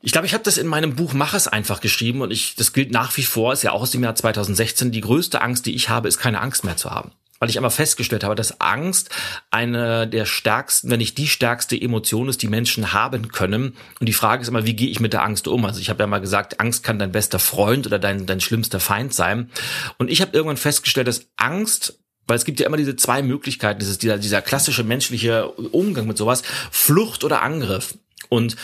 ich 0.00 0.12
glaube, 0.12 0.26
ich 0.26 0.34
habe 0.34 0.44
das 0.44 0.58
in 0.58 0.66
meinem 0.66 0.96
Buch 0.96 1.12
Mach 1.12 1.34
es 1.34 1.46
einfach 1.46 1.80
geschrieben 1.80 2.22
und 2.22 2.32
ich, 2.32 2.56
das 2.56 2.72
gilt 2.72 2.90
nach 2.90 3.16
wie 3.16 3.22
vor, 3.22 3.52
ist 3.52 3.62
ja 3.62 3.72
auch 3.72 3.82
aus 3.82 3.92
dem 3.92 4.02
Jahr 4.02 4.14
2016. 4.14 4.90
Die 4.90 5.00
größte 5.00 5.40
Angst, 5.40 5.66
die 5.66 5.74
ich 5.74 5.88
habe, 5.88 6.08
ist 6.08 6.18
keine 6.18 6.40
Angst 6.40 6.64
mehr 6.64 6.76
zu 6.76 6.90
haben 6.90 7.12
weil 7.42 7.50
ich 7.50 7.58
einmal 7.58 7.72
festgestellt 7.72 8.22
habe, 8.22 8.36
dass 8.36 8.60
Angst 8.60 9.10
eine 9.50 10.06
der 10.06 10.26
stärksten, 10.26 10.90
wenn 10.90 11.00
nicht 11.00 11.18
die 11.18 11.26
stärkste 11.26 11.74
Emotion 11.74 12.28
ist, 12.28 12.40
die 12.40 12.46
Menschen 12.46 12.92
haben 12.92 13.32
können. 13.32 13.74
Und 13.98 14.08
die 14.08 14.12
Frage 14.12 14.42
ist 14.42 14.48
immer, 14.48 14.64
wie 14.64 14.76
gehe 14.76 14.88
ich 14.88 15.00
mit 15.00 15.12
der 15.12 15.24
Angst 15.24 15.48
um? 15.48 15.64
Also 15.64 15.80
ich 15.80 15.90
habe 15.90 16.00
ja 16.00 16.06
mal 16.06 16.20
gesagt, 16.20 16.60
Angst 16.60 16.84
kann 16.84 17.00
dein 17.00 17.10
bester 17.10 17.40
Freund 17.40 17.84
oder 17.84 17.98
dein, 17.98 18.26
dein 18.26 18.40
schlimmster 18.40 18.78
Feind 18.78 19.12
sein. 19.12 19.50
Und 19.98 20.08
ich 20.08 20.20
habe 20.20 20.30
irgendwann 20.36 20.56
festgestellt, 20.56 21.08
dass 21.08 21.26
Angst 21.36 21.98
weil 22.28 22.36
es 22.36 22.44
gibt 22.44 22.60
ja 22.60 22.66
immer 22.66 22.76
diese 22.76 22.94
zwei 22.94 23.22
Möglichkeiten, 23.22 23.80
dieses, 23.80 23.98
dieser, 23.98 24.18
dieser 24.18 24.40
klassische 24.40 24.84
menschliche 24.84 25.48
Umgang 25.48 26.06
mit 26.06 26.16
sowas, 26.16 26.44
Flucht 26.70 27.24
oder 27.24 27.42
Angriff. 27.42 27.98
Und 28.28 28.54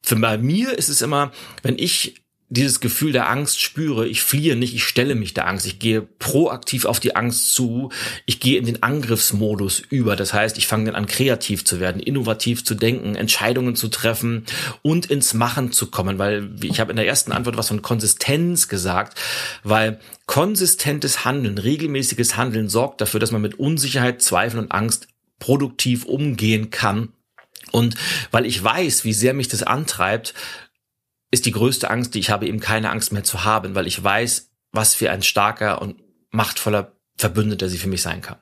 für 0.00 0.16
bei 0.16 0.38
mir 0.38 0.78
ist 0.78 0.88
es 0.88 1.02
immer, 1.02 1.32
wenn 1.62 1.78
ich 1.78 2.21
dieses 2.52 2.80
Gefühl 2.80 3.12
der 3.12 3.30
Angst 3.30 3.62
spüre, 3.62 4.06
ich 4.06 4.22
fliehe 4.22 4.56
nicht, 4.56 4.74
ich 4.74 4.84
stelle 4.84 5.14
mich 5.14 5.32
der 5.32 5.48
Angst, 5.48 5.66
ich 5.66 5.78
gehe 5.78 6.02
proaktiv 6.02 6.84
auf 6.84 7.00
die 7.00 7.16
Angst 7.16 7.54
zu, 7.54 7.88
ich 8.26 8.40
gehe 8.40 8.58
in 8.58 8.66
den 8.66 8.82
Angriffsmodus 8.82 9.80
über. 9.80 10.16
Das 10.16 10.34
heißt, 10.34 10.58
ich 10.58 10.66
fange 10.66 10.84
dann 10.84 10.94
an, 10.94 11.06
kreativ 11.06 11.64
zu 11.64 11.80
werden, 11.80 12.02
innovativ 12.02 12.62
zu 12.62 12.74
denken, 12.74 13.14
Entscheidungen 13.14 13.74
zu 13.74 13.88
treffen 13.88 14.44
und 14.82 15.06
ins 15.06 15.32
Machen 15.32 15.72
zu 15.72 15.90
kommen, 15.90 16.18
weil 16.18 16.50
ich 16.62 16.78
habe 16.78 16.90
in 16.90 16.96
der 16.96 17.06
ersten 17.06 17.32
Antwort 17.32 17.56
was 17.56 17.68
von 17.68 17.80
Konsistenz 17.80 18.68
gesagt, 18.68 19.18
weil 19.64 19.98
konsistentes 20.26 21.24
Handeln, 21.24 21.56
regelmäßiges 21.56 22.36
Handeln 22.36 22.68
sorgt 22.68 23.00
dafür, 23.00 23.18
dass 23.18 23.30
man 23.32 23.40
mit 23.40 23.58
Unsicherheit, 23.58 24.20
Zweifel 24.20 24.58
und 24.58 24.72
Angst 24.72 25.08
produktiv 25.38 26.04
umgehen 26.04 26.68
kann. 26.68 27.14
Und 27.70 27.94
weil 28.30 28.44
ich 28.44 28.62
weiß, 28.62 29.04
wie 29.06 29.14
sehr 29.14 29.32
mich 29.32 29.48
das 29.48 29.62
antreibt, 29.62 30.34
ist 31.32 31.46
die 31.46 31.52
größte 31.52 31.90
Angst, 31.90 32.14
die 32.14 32.20
ich 32.20 32.30
habe, 32.30 32.46
eben 32.46 32.60
keine 32.60 32.90
Angst 32.90 33.12
mehr 33.12 33.24
zu 33.24 33.44
haben, 33.44 33.74
weil 33.74 33.88
ich 33.88 34.02
weiß, 34.02 34.52
was 34.70 34.94
für 34.94 35.10
ein 35.10 35.22
starker 35.22 35.82
und 35.82 36.00
machtvoller 36.30 36.96
Verbündeter 37.16 37.68
sie 37.68 37.78
für 37.78 37.88
mich 37.88 38.02
sein 38.02 38.20
kann. 38.20 38.36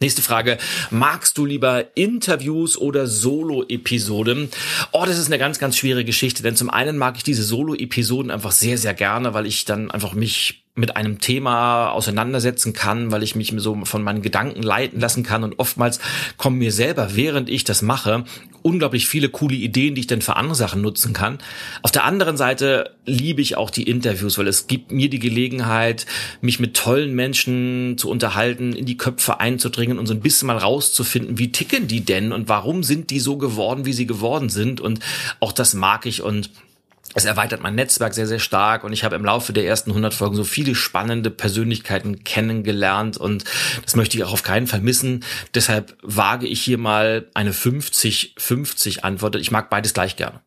Nächste 0.00 0.22
Frage. 0.22 0.58
Magst 0.90 1.38
du 1.38 1.46
lieber 1.46 1.96
Interviews 1.96 2.76
oder 2.76 3.06
Solo-Episoden? 3.06 4.50
Oh, 4.92 5.04
das 5.06 5.18
ist 5.18 5.26
eine 5.26 5.38
ganz, 5.38 5.58
ganz 5.58 5.78
schwere 5.78 6.04
Geschichte, 6.04 6.42
denn 6.42 6.56
zum 6.56 6.68
einen 6.68 6.98
mag 6.98 7.16
ich 7.16 7.22
diese 7.22 7.44
Solo-Episoden 7.44 8.30
einfach 8.30 8.52
sehr, 8.52 8.76
sehr 8.76 8.92
gerne, 8.92 9.32
weil 9.32 9.46
ich 9.46 9.64
dann 9.64 9.90
einfach 9.90 10.12
mich 10.12 10.63
mit 10.76 10.96
einem 10.96 11.20
Thema 11.20 11.90
auseinandersetzen 11.90 12.72
kann, 12.72 13.12
weil 13.12 13.22
ich 13.22 13.36
mich 13.36 13.52
so 13.56 13.84
von 13.84 14.02
meinen 14.02 14.22
Gedanken 14.22 14.62
leiten 14.62 14.98
lassen 14.98 15.22
kann. 15.22 15.44
Und 15.44 15.60
oftmals 15.60 16.00
kommen 16.36 16.58
mir 16.58 16.72
selber, 16.72 17.14
während 17.14 17.48
ich 17.48 17.62
das 17.62 17.80
mache, 17.80 18.24
unglaublich 18.62 19.06
viele 19.06 19.28
coole 19.28 19.54
Ideen, 19.54 19.94
die 19.94 20.00
ich 20.00 20.06
dann 20.08 20.20
für 20.20 20.34
andere 20.34 20.56
Sachen 20.56 20.82
nutzen 20.82 21.12
kann. 21.12 21.38
Auf 21.82 21.92
der 21.92 22.04
anderen 22.04 22.36
Seite 22.36 22.96
liebe 23.04 23.40
ich 23.40 23.56
auch 23.56 23.70
die 23.70 23.84
Interviews, 23.84 24.36
weil 24.36 24.48
es 24.48 24.66
gibt 24.66 24.90
mir 24.90 25.08
die 25.08 25.20
Gelegenheit, 25.20 26.06
mich 26.40 26.58
mit 26.58 26.74
tollen 26.74 27.14
Menschen 27.14 27.96
zu 27.96 28.10
unterhalten, 28.10 28.72
in 28.72 28.86
die 28.86 28.96
Köpfe 28.96 29.38
einzudringen 29.38 30.00
und 30.00 30.06
so 30.06 30.14
ein 30.14 30.20
bisschen 30.20 30.48
mal 30.48 30.56
rauszufinden, 30.56 31.38
wie 31.38 31.52
ticken 31.52 31.86
die 31.86 32.04
denn 32.04 32.32
und 32.32 32.48
warum 32.48 32.82
sind 32.82 33.10
die 33.10 33.20
so 33.20 33.36
geworden, 33.36 33.84
wie 33.84 33.92
sie 33.92 34.06
geworden 34.06 34.48
sind. 34.48 34.80
Und 34.80 34.98
auch 35.38 35.52
das 35.52 35.74
mag 35.74 36.04
ich. 36.06 36.22
Und 36.22 36.50
es 37.14 37.24
erweitert 37.24 37.62
mein 37.62 37.76
Netzwerk 37.76 38.12
sehr, 38.12 38.26
sehr 38.26 38.40
stark 38.40 38.84
und 38.84 38.92
ich 38.92 39.04
habe 39.04 39.16
im 39.16 39.24
Laufe 39.24 39.52
der 39.52 39.64
ersten 39.64 39.90
100 39.90 40.12
Folgen 40.12 40.34
so 40.34 40.44
viele 40.44 40.74
spannende 40.74 41.30
Persönlichkeiten 41.30 42.24
kennengelernt 42.24 43.16
und 43.16 43.44
das 43.84 43.96
möchte 43.96 44.16
ich 44.16 44.24
auch 44.24 44.32
auf 44.32 44.42
keinen 44.42 44.66
Fall 44.66 44.80
missen. 44.80 45.24
Deshalb 45.54 45.96
wage 46.02 46.46
ich 46.46 46.60
hier 46.60 46.78
mal 46.78 47.28
eine 47.34 47.52
50-50 47.52 49.00
Antwort. 49.00 49.36
Ich 49.36 49.50
mag 49.50 49.70
beides 49.70 49.94
gleich 49.94 50.16
gerne. 50.16 50.40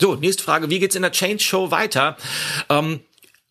So, 0.00 0.14
nächste 0.14 0.42
Frage. 0.42 0.70
Wie 0.70 0.78
geht's 0.78 0.96
in 0.96 1.02
der 1.02 1.12
Change 1.12 1.42
Show 1.42 1.70
weiter? 1.70 2.16
Ähm, 2.68 3.00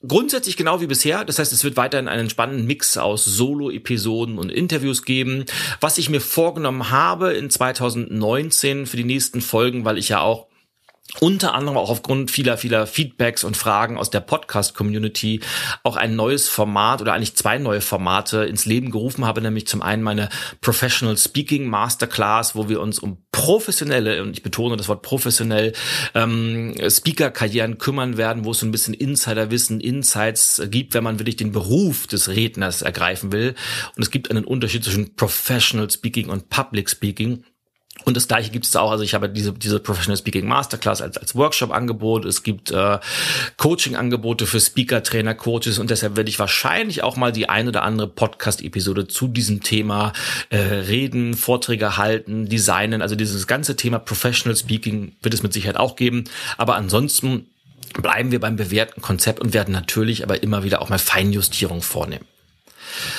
Grundsätzlich 0.05 0.57
genau 0.57 0.81
wie 0.81 0.87
bisher. 0.87 1.23
Das 1.23 1.39
heißt, 1.39 1.53
es 1.53 1.63
wird 1.63 1.77
weiterhin 1.77 2.09
einen 2.09 2.29
spannenden 2.29 2.67
Mix 2.67 2.97
aus 2.97 3.23
Solo-Episoden 3.23 4.37
und 4.37 4.51
Interviews 4.51 5.03
geben. 5.05 5.45
Was 5.79 5.97
ich 5.97 6.09
mir 6.09 6.19
vorgenommen 6.19 6.89
habe 6.91 7.31
in 7.31 7.49
2019 7.49 8.85
für 8.85 8.97
die 8.97 9.05
nächsten 9.05 9.39
Folgen, 9.39 9.85
weil 9.85 9.97
ich 9.97 10.09
ja 10.09 10.19
auch 10.19 10.47
unter 11.19 11.53
anderem 11.53 11.77
auch 11.77 11.89
aufgrund 11.89 12.31
vieler, 12.31 12.57
vieler 12.57 12.87
Feedbacks 12.87 13.43
und 13.43 13.55
Fragen 13.55 13.97
aus 13.97 14.09
der 14.09 14.19
Podcast-Community 14.19 15.41
auch 15.83 15.95
ein 15.95 16.15
neues 16.15 16.49
Format 16.49 17.01
oder 17.01 17.13
eigentlich 17.13 17.35
zwei 17.35 17.57
neue 17.57 17.81
Formate 17.81 18.45
ins 18.45 18.65
Leben 18.65 18.91
gerufen 18.91 19.25
habe, 19.25 19.41
nämlich 19.41 19.67
zum 19.67 19.81
einen 19.81 20.03
meine 20.03 20.29
Professional 20.61 21.17
Speaking 21.17 21.67
Masterclass, 21.67 22.55
wo 22.55 22.67
wir 22.67 22.81
uns 22.81 22.99
um 22.99 23.17
professionelle, 23.31 24.21
und 24.21 24.31
ich 24.31 24.43
betone 24.43 24.77
das 24.77 24.87
Wort 24.87 25.01
professionell, 25.01 25.73
ähm, 26.13 26.75
Speaker-Karrieren 26.89 27.77
kümmern 27.77 28.17
werden, 28.17 28.45
wo 28.45 28.51
es 28.51 28.59
so 28.59 28.65
ein 28.65 28.71
bisschen 28.71 28.93
Insiderwissen, 28.93 29.79
Insights 29.79 30.61
gibt, 30.65 30.93
wenn 30.93 31.03
man 31.03 31.19
wirklich 31.19 31.35
den 31.35 31.51
Beruf 31.51 32.07
des 32.07 32.29
Redners 32.29 32.81
ergreifen 32.81 33.31
will. 33.31 33.55
Und 33.95 34.03
es 34.03 34.11
gibt 34.11 34.29
einen 34.29 34.45
Unterschied 34.45 34.83
zwischen 34.83 35.15
Professional 35.15 35.89
Speaking 35.89 36.29
und 36.29 36.49
Public 36.49 36.89
Speaking. 36.89 37.43
Und 38.05 38.17
das 38.17 38.27
gleiche 38.27 38.49
gibt 38.49 38.65
es 38.65 38.75
auch, 38.75 38.91
also 38.91 39.03
ich 39.03 39.13
habe 39.13 39.29
diese, 39.29 39.53
diese 39.53 39.79
Professional 39.79 40.17
Speaking 40.17 40.47
Masterclass 40.47 41.01
als, 41.01 41.17
als 41.17 41.35
Workshop-Angebot, 41.35 42.25
es 42.25 42.43
gibt 42.43 42.71
äh, 42.71 42.99
Coaching-Angebote 43.57 44.45
für 44.45 44.59
Speaker, 44.59 45.03
Trainer, 45.03 45.35
Coaches. 45.35 45.79
Und 45.79 45.89
deshalb 45.89 46.17
werde 46.17 46.29
ich 46.29 46.39
wahrscheinlich 46.39 47.03
auch 47.03 47.15
mal 47.15 47.31
die 47.31 47.47
ein 47.49 47.67
oder 47.67 47.83
andere 47.83 48.07
Podcast-Episode 48.07 49.07
zu 49.07 49.27
diesem 49.27 49.61
Thema 49.61 50.11
äh, 50.49 50.57
reden, 50.57 51.35
Vorträge 51.35 51.95
halten, 51.97 52.49
designen, 52.49 53.01
also 53.01 53.15
dieses 53.15 53.47
ganze 53.47 53.75
Thema 53.75 53.99
Professional 53.99 54.57
Speaking 54.57 55.15
wird 55.21 55.33
es 55.33 55.43
mit 55.43 55.53
Sicherheit 55.53 55.77
auch 55.77 55.95
geben, 55.95 56.25
aber 56.57 56.75
ansonsten 56.75 57.47
bleiben 58.01 58.31
wir 58.31 58.39
beim 58.39 58.55
bewährten 58.55 59.01
Konzept 59.01 59.39
und 59.39 59.53
werden 59.53 59.71
natürlich 59.71 60.23
aber 60.23 60.41
immer 60.41 60.63
wieder 60.63 60.81
auch 60.81 60.89
mal 60.89 60.99
Feinjustierung 60.99 61.81
vornehmen. 61.81 62.25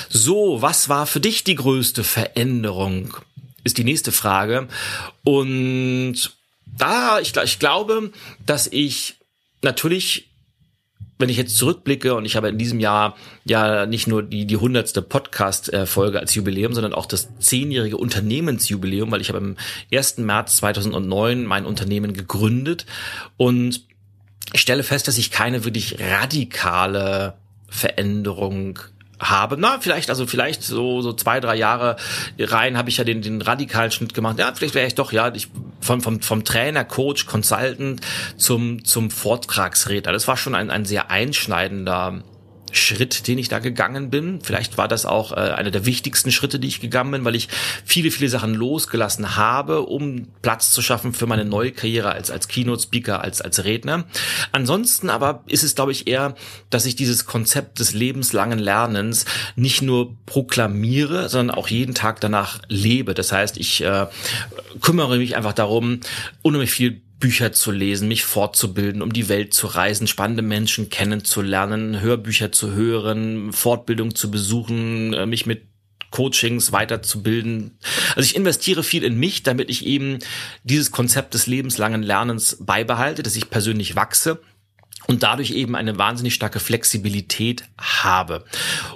So, 0.09 0.63
was 0.63 0.89
war 0.89 1.07
für 1.07 1.21
dich 1.21 1.45
die 1.45 1.55
größte 1.55 2.05
Veränderung 2.05 3.17
ist 3.65 3.79
die 3.79 3.85
nächste 3.85 4.13
Frage. 4.13 4.69
Und 5.25 6.17
da, 6.67 7.19
ich, 7.21 7.37
ich 7.37 7.59
glaube, 7.59 8.13
dass 8.47 8.67
ich 8.67 9.17
natürlich 9.63 10.29
wenn 11.19 11.29
ich 11.29 11.37
jetzt 11.37 11.57
zurückblicke 11.57 12.15
und 12.15 12.25
ich 12.25 12.37
habe 12.37 12.49
in 12.49 12.59
diesem 12.59 12.81
Jahr 12.81 13.17
ja 13.45 13.87
nicht 13.87 14.07
nur 14.07 14.23
die 14.23 14.47
die 14.47 14.57
hundertste 14.57 15.01
Podcast-Folge 15.01 16.19
als 16.19 16.35
Jubiläum, 16.35 16.75
sondern 16.75 16.93
auch 16.93 17.07
das 17.07 17.29
zehnjährige 17.39 17.97
Unternehmensjubiläum, 17.97 19.11
weil 19.11 19.21
ich 19.21 19.29
habe 19.29 19.39
im 19.39 19.57
1. 19.93 20.19
März 20.19 20.57
2009 20.57 21.45
mein 21.45 21.67
Unternehmen 21.67 22.15
gegründet 22.15 22.85
und 23.37 23.83
ich 24.53 24.61
stelle 24.61 24.83
fest, 24.83 25.09
dass 25.09 25.19
ich 25.19 25.31
keine 25.31 25.65
wirklich 25.65 25.99
radikale 26.01 27.35
Veränderung 27.69 28.79
habe. 29.21 29.57
Na, 29.57 29.79
vielleicht, 29.81 30.11
also 30.11 30.27
vielleicht 30.27 30.63
so, 30.63 31.01
so 31.03 31.13
zwei, 31.13 31.41
drei 31.41 31.57
Jahre 31.57 31.97
rein 32.39 32.77
habe 32.77 32.91
ich 32.91 32.97
ja 32.97 33.05
den, 33.05 33.23
den 33.23 33.43
radikalen 33.43 33.91
Schnitt 33.91 34.15
gemacht. 34.15 34.39
Ja, 34.39 34.53
vielleicht 34.55 34.75
wäre 34.75 34.87
ich 34.87 34.95
doch, 34.95 35.13
ja, 35.13 35.33
ich 35.35 35.49
vom, 35.81 36.01
vom, 36.01 36.21
vom 36.21 36.45
Trainer, 36.45 36.85
Coach, 36.85 37.27
Consultant 37.27 38.01
zum, 38.37 38.85
zum 38.85 39.11
Vortragsredner. 39.11 40.13
Das 40.13 40.27
war 40.29 40.37
schon 40.37 40.55
ein, 40.55 40.71
ein 40.71 40.85
sehr 40.85 41.11
einschneidender 41.11 42.23
Schritt, 42.77 43.27
den 43.29 43.39
ich 43.39 43.49
da 43.49 43.59
gegangen 43.59 44.11
bin. 44.11 44.41
Vielleicht 44.43 44.79
war 44.79 44.89
das 44.89 45.07
auch 45.07 45.33
äh, 45.33 45.37
einer 45.37 45.71
der 45.71 45.87
wichtigsten 45.87 46.31
Schritte, 46.33 46.59
die 46.59 46.69
ich 46.69 46.81
gegangen 46.81 47.11
bin, 47.11 47.25
weil 47.25 47.35
ich 47.35 47.49
viele, 47.85 48.11
viele 48.11 48.29
Sachen 48.29 48.55
losgelassen 48.55 49.37
habe, 49.37 49.83
um 49.83 50.29
Platz 50.43 50.73
zu 50.73 50.83
schaffen 50.83 51.13
für 51.13 51.27
meine 51.27 51.45
neue 51.45 51.73
Karriere 51.73 52.13
als, 52.13 52.31
als 52.31 52.49
Keynote-Speaker, 52.49 53.21
als, 53.21 53.41
als 53.41 53.65
Redner. 53.65 54.05
Ansonsten 54.53 55.11
aber 55.11 55.45
ist 55.47 55.63
es, 55.63 55.75
glaube 55.75 55.93
ich, 55.93 56.07
eher, 56.07 56.35
dass 56.71 56.87
ich 56.87 56.97
dieses 56.97 57.27
Konzept 57.27 57.79
des 57.79 57.95
lebenslangen 57.95 58.59
Lernens 58.59 59.25
nicht 59.57 59.83
nur 59.83 60.17
proklamiere, 60.27 61.29
sondern 61.29 61.57
auch 61.57 61.69
jeden 61.69 61.95
Tag 61.95 62.21
danach 62.21 62.61
lebe. 62.69 63.15
Das 63.15 63.33
heißt, 63.33 63.57
ich 63.59 63.83
äh, 63.83 64.07
kümmere 64.81 65.19
mich 65.19 65.37
einfach 65.37 65.53
darum, 65.53 66.01
unheimlich 66.43 66.71
viel 66.71 67.04
Bücher 67.25 67.53
zu 67.53 67.71
lesen, 67.71 68.07
mich 68.07 68.27
fortzubilden, 68.27 69.01
um 69.01 69.11
die 69.11 69.31
Welt 69.31 69.55
zu 69.55 69.67
reisen, 69.67 70.07
spannende 70.07 70.43
Menschen 70.43 70.91
kennenzulernen, 70.91 72.03
Hörbücher 72.03 72.53
zu 72.53 72.73
hören, 72.73 73.51
Fortbildung 73.51 74.15
zu 74.15 74.31
besuchen, 74.31 75.15
äh, 75.15 75.25
mich 75.25 75.47
mit 75.47 75.63
Coachings 76.11 76.71
weiterzubilden. 76.71 77.79
Also 78.15 78.27
ich 78.27 78.37
investiere 78.37 78.83
viel 78.83 79.05
in 79.05 79.19
mich, 79.19 79.43
damit 79.43 79.71
ich 79.71 79.87
eben 79.87 80.19
dieses 80.65 80.91
Konzept 80.91 81.33
des 81.33 81.47
lebenslangen 81.47 82.03
Lernens 82.03 82.59
beibehalte, 82.61 83.23
dass 83.23 83.37
ich 83.37 83.49
persönlich 83.49 83.97
wachse 83.97 84.43
und 85.07 85.23
dadurch 85.23 85.51
eben 85.51 85.77
eine 85.77 85.99
wahnsinnig 85.99 86.35
starke 86.35 86.61
Flexibilität 86.61 87.65
habe. 87.79 88.45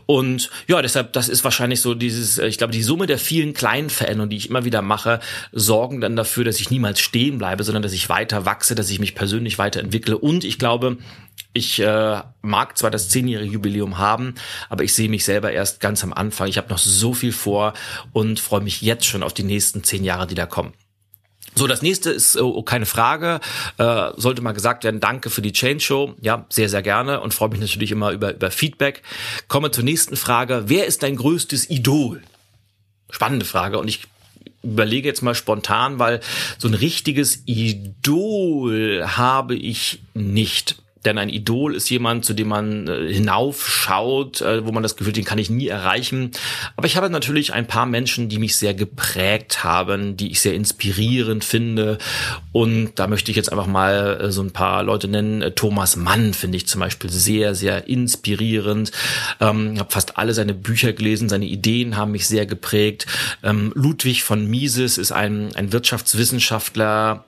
Und 0.07 0.51
ja, 0.67 0.81
deshalb, 0.83 1.13
das 1.13 1.29
ist 1.29 1.45
wahrscheinlich 1.45 1.81
so 1.81 1.95
dieses, 1.95 2.39
äh, 2.39 2.47
ich 2.47 2.59
glaube, 2.59 2.73
die 2.73 2.83
Summe 2.83 3.07
der 3.07 3.19
vielen 3.19 3.55
kleinen 3.55 3.91
Veränderungen, 3.91 4.31
die 4.31 4.37
ich 4.37 4.51
immer 4.51 4.65
wieder 4.65 4.83
mache, 4.83 5.21
sorgen 5.53 6.01
dann 6.01 6.17
dafür, 6.17 6.45
dass 6.45 6.61
ich 6.61 6.71
niemals 6.71 7.01
stehen 7.01 7.39
bleibe, 7.39 7.65
sondern 7.65 7.83
dass 7.83 7.93
ich 7.93 8.09
weiter 8.09 8.45
wachse, 8.45 8.75
dass 8.75 8.91
ich 8.91 9.01
mich 9.01 9.15
persönlich 9.15 9.59
weiterentwickle. 9.59 10.17
Und 10.17 10.45
ich 10.45 10.59
glaube, 10.59 10.99
ich 11.53 11.81
äh, 11.81 12.23
mag 12.43 12.79
zwar 12.79 12.91
das 12.91 13.09
zehnjährige 13.09 13.53
Jubiläum 13.53 13.99
haben, 13.99 14.35
aber 14.69 14.85
ich 14.85 14.95
sehe 14.95 15.09
mich 15.09 15.25
selber 15.25 15.53
erst 15.53 15.81
ganz 15.81 16.05
am 16.05 16.13
Anfang. 16.13 16.49
Ich 16.49 16.59
habe 16.59 16.69
noch 16.69 16.79
so 16.79 17.15
viel 17.15 17.33
vor 17.33 17.75
und 18.13 18.41
freue 18.41 18.61
mich 18.61 18.83
jetzt 18.83 19.07
schon 19.07 19.23
auf 19.23 19.35
die 19.35 19.45
nächsten 19.45 19.83
zehn 19.85 20.05
Jahre, 20.05 20.27
die 20.27 20.35
da 20.35 20.47
kommen. 20.47 20.73
So, 21.59 21.67
das 21.67 21.83
nächste 21.83 22.11
ist 22.11 22.37
oh, 22.41 22.63
keine 22.63 22.87
Frage. 22.87 23.41
Äh, 23.79 24.11
sollte 24.17 24.43
mal 24.43 24.53
gesagt 24.53 24.85
werden, 24.85 25.01
danke 25.01 25.29
für 25.29 25.43
die 25.43 25.53
Change 25.53 25.81
Show. 25.81 26.15
Ja, 26.21 26.47
sehr, 26.49 26.69
sehr 26.69 26.83
gerne 26.83 27.21
und 27.21 27.35
freue 27.35 27.49
mich 27.49 27.59
natürlich 27.59 27.91
immer 27.91 28.13
über, 28.13 28.33
über 28.33 28.53
Feedback. 28.53 29.03
Komme 29.49 29.73
zur 29.73 29.83
nächsten 29.83 30.17
Frage. 30.17 30.65
Wer 30.67 30.87
ist 30.87 31.03
dein 31.03 31.17
größtes 31.17 31.69
Idol? 31.69 32.23
Spannende 33.11 33.45
Frage 33.45 33.81
und 33.81 33.89
ich 33.89 34.07
überlege 34.63 35.09
jetzt 35.09 35.23
mal 35.23 35.35
spontan, 35.35 35.99
weil 35.99 36.21
so 36.59 36.69
ein 36.69 36.75
richtiges 36.75 37.43
Idol 37.47 39.05
habe 39.05 39.57
ich 39.57 40.01
nicht. 40.15 40.77
Denn 41.05 41.19
ein 41.19 41.29
Idol 41.29 41.75
ist 41.75 41.89
jemand, 41.91 42.25
zu 42.25 42.35
dem 42.35 42.49
man 42.49 42.89
äh, 42.89 43.13
hinaufschaut, 43.13 44.41
äh, 44.41 44.67
wo 44.67 44.73
man 44.73 44.83
das 44.83 44.97
Gefühl, 44.97 45.13
den 45.13 45.25
kann 45.25 45.39
ich 45.39 45.51
nie 45.51 45.69
erreichen. 45.69 46.33
Aber 46.77 46.87
ich 46.87 46.97
habe 46.97 47.09
natürlich 47.11 47.53
ein 47.53 47.67
paar 47.67 47.87
Menschen, 47.87 48.29
die 48.29 48.39
mich 48.39 48.57
sehr 48.57 48.75
geprägt 48.75 49.63
haben, 49.65 50.17
die 50.17 50.31
ich 50.31 50.41
sehr 50.41 50.55
inspirierend 50.55 51.45
finde. 51.45 51.99
Und 52.53 52.93
da 52.97 53.07
möchte 53.07 53.31
ich 53.31 53.37
jetzt 53.37 53.53
einfach 53.53 53.67
mal 53.67 54.21
äh, 54.21 54.33
so 54.33 54.43
ein 54.43 54.51
paar 54.51 54.83
Leute 54.83 55.09
nennen. 55.09 55.43
Äh, 55.43 55.53
Thomas 55.53 55.97
Mann 55.97 56.35
finde 56.35 56.57
ich 56.57 56.67
zum 56.67 56.81
Beispiel 56.81 57.11
sehr, 57.11 57.55
sehr 57.55 57.89
inspirierend. 57.89 58.91
Ähm, 59.41 59.79
habe 59.79 59.91
fast 59.91 60.19
alle 60.19 60.35
seine 60.35 60.55
Bücher 60.55 60.93
gelesen, 60.93 61.29
seine 61.29 61.47
Ideen 61.47 61.97
haben 61.97 62.13
mich 62.13 62.27
sehr 62.27 62.47
geprägt. 62.47 63.07
Ähm, 63.43 63.73
Ludwig 63.75 64.25
von 64.25 64.47
Mises 64.47 64.99
ist 64.99 65.13
ein, 65.13 65.55
ein 65.55 65.73
Wirtschaftswissenschaftler, 65.73 67.25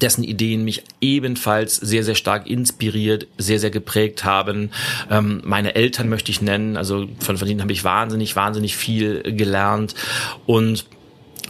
dessen 0.00 0.24
Ideen 0.24 0.64
mich 0.64 0.84
ebenfalls 1.00 1.76
sehr, 1.76 2.04
sehr 2.04 2.14
stark 2.14 2.46
inspiriert, 2.48 3.26
sehr, 3.36 3.58
sehr 3.58 3.70
geprägt 3.70 4.24
haben. 4.24 4.70
Ähm, 5.10 5.40
meine 5.44 5.74
Eltern 5.74 6.08
möchte 6.08 6.30
ich 6.30 6.42
nennen, 6.42 6.76
also 6.76 7.08
von, 7.20 7.36
von 7.36 7.48
denen 7.48 7.62
habe 7.62 7.72
ich 7.72 7.84
wahnsinnig, 7.84 8.36
wahnsinnig 8.36 8.76
viel 8.76 9.22
gelernt 9.22 9.94
und 10.46 10.86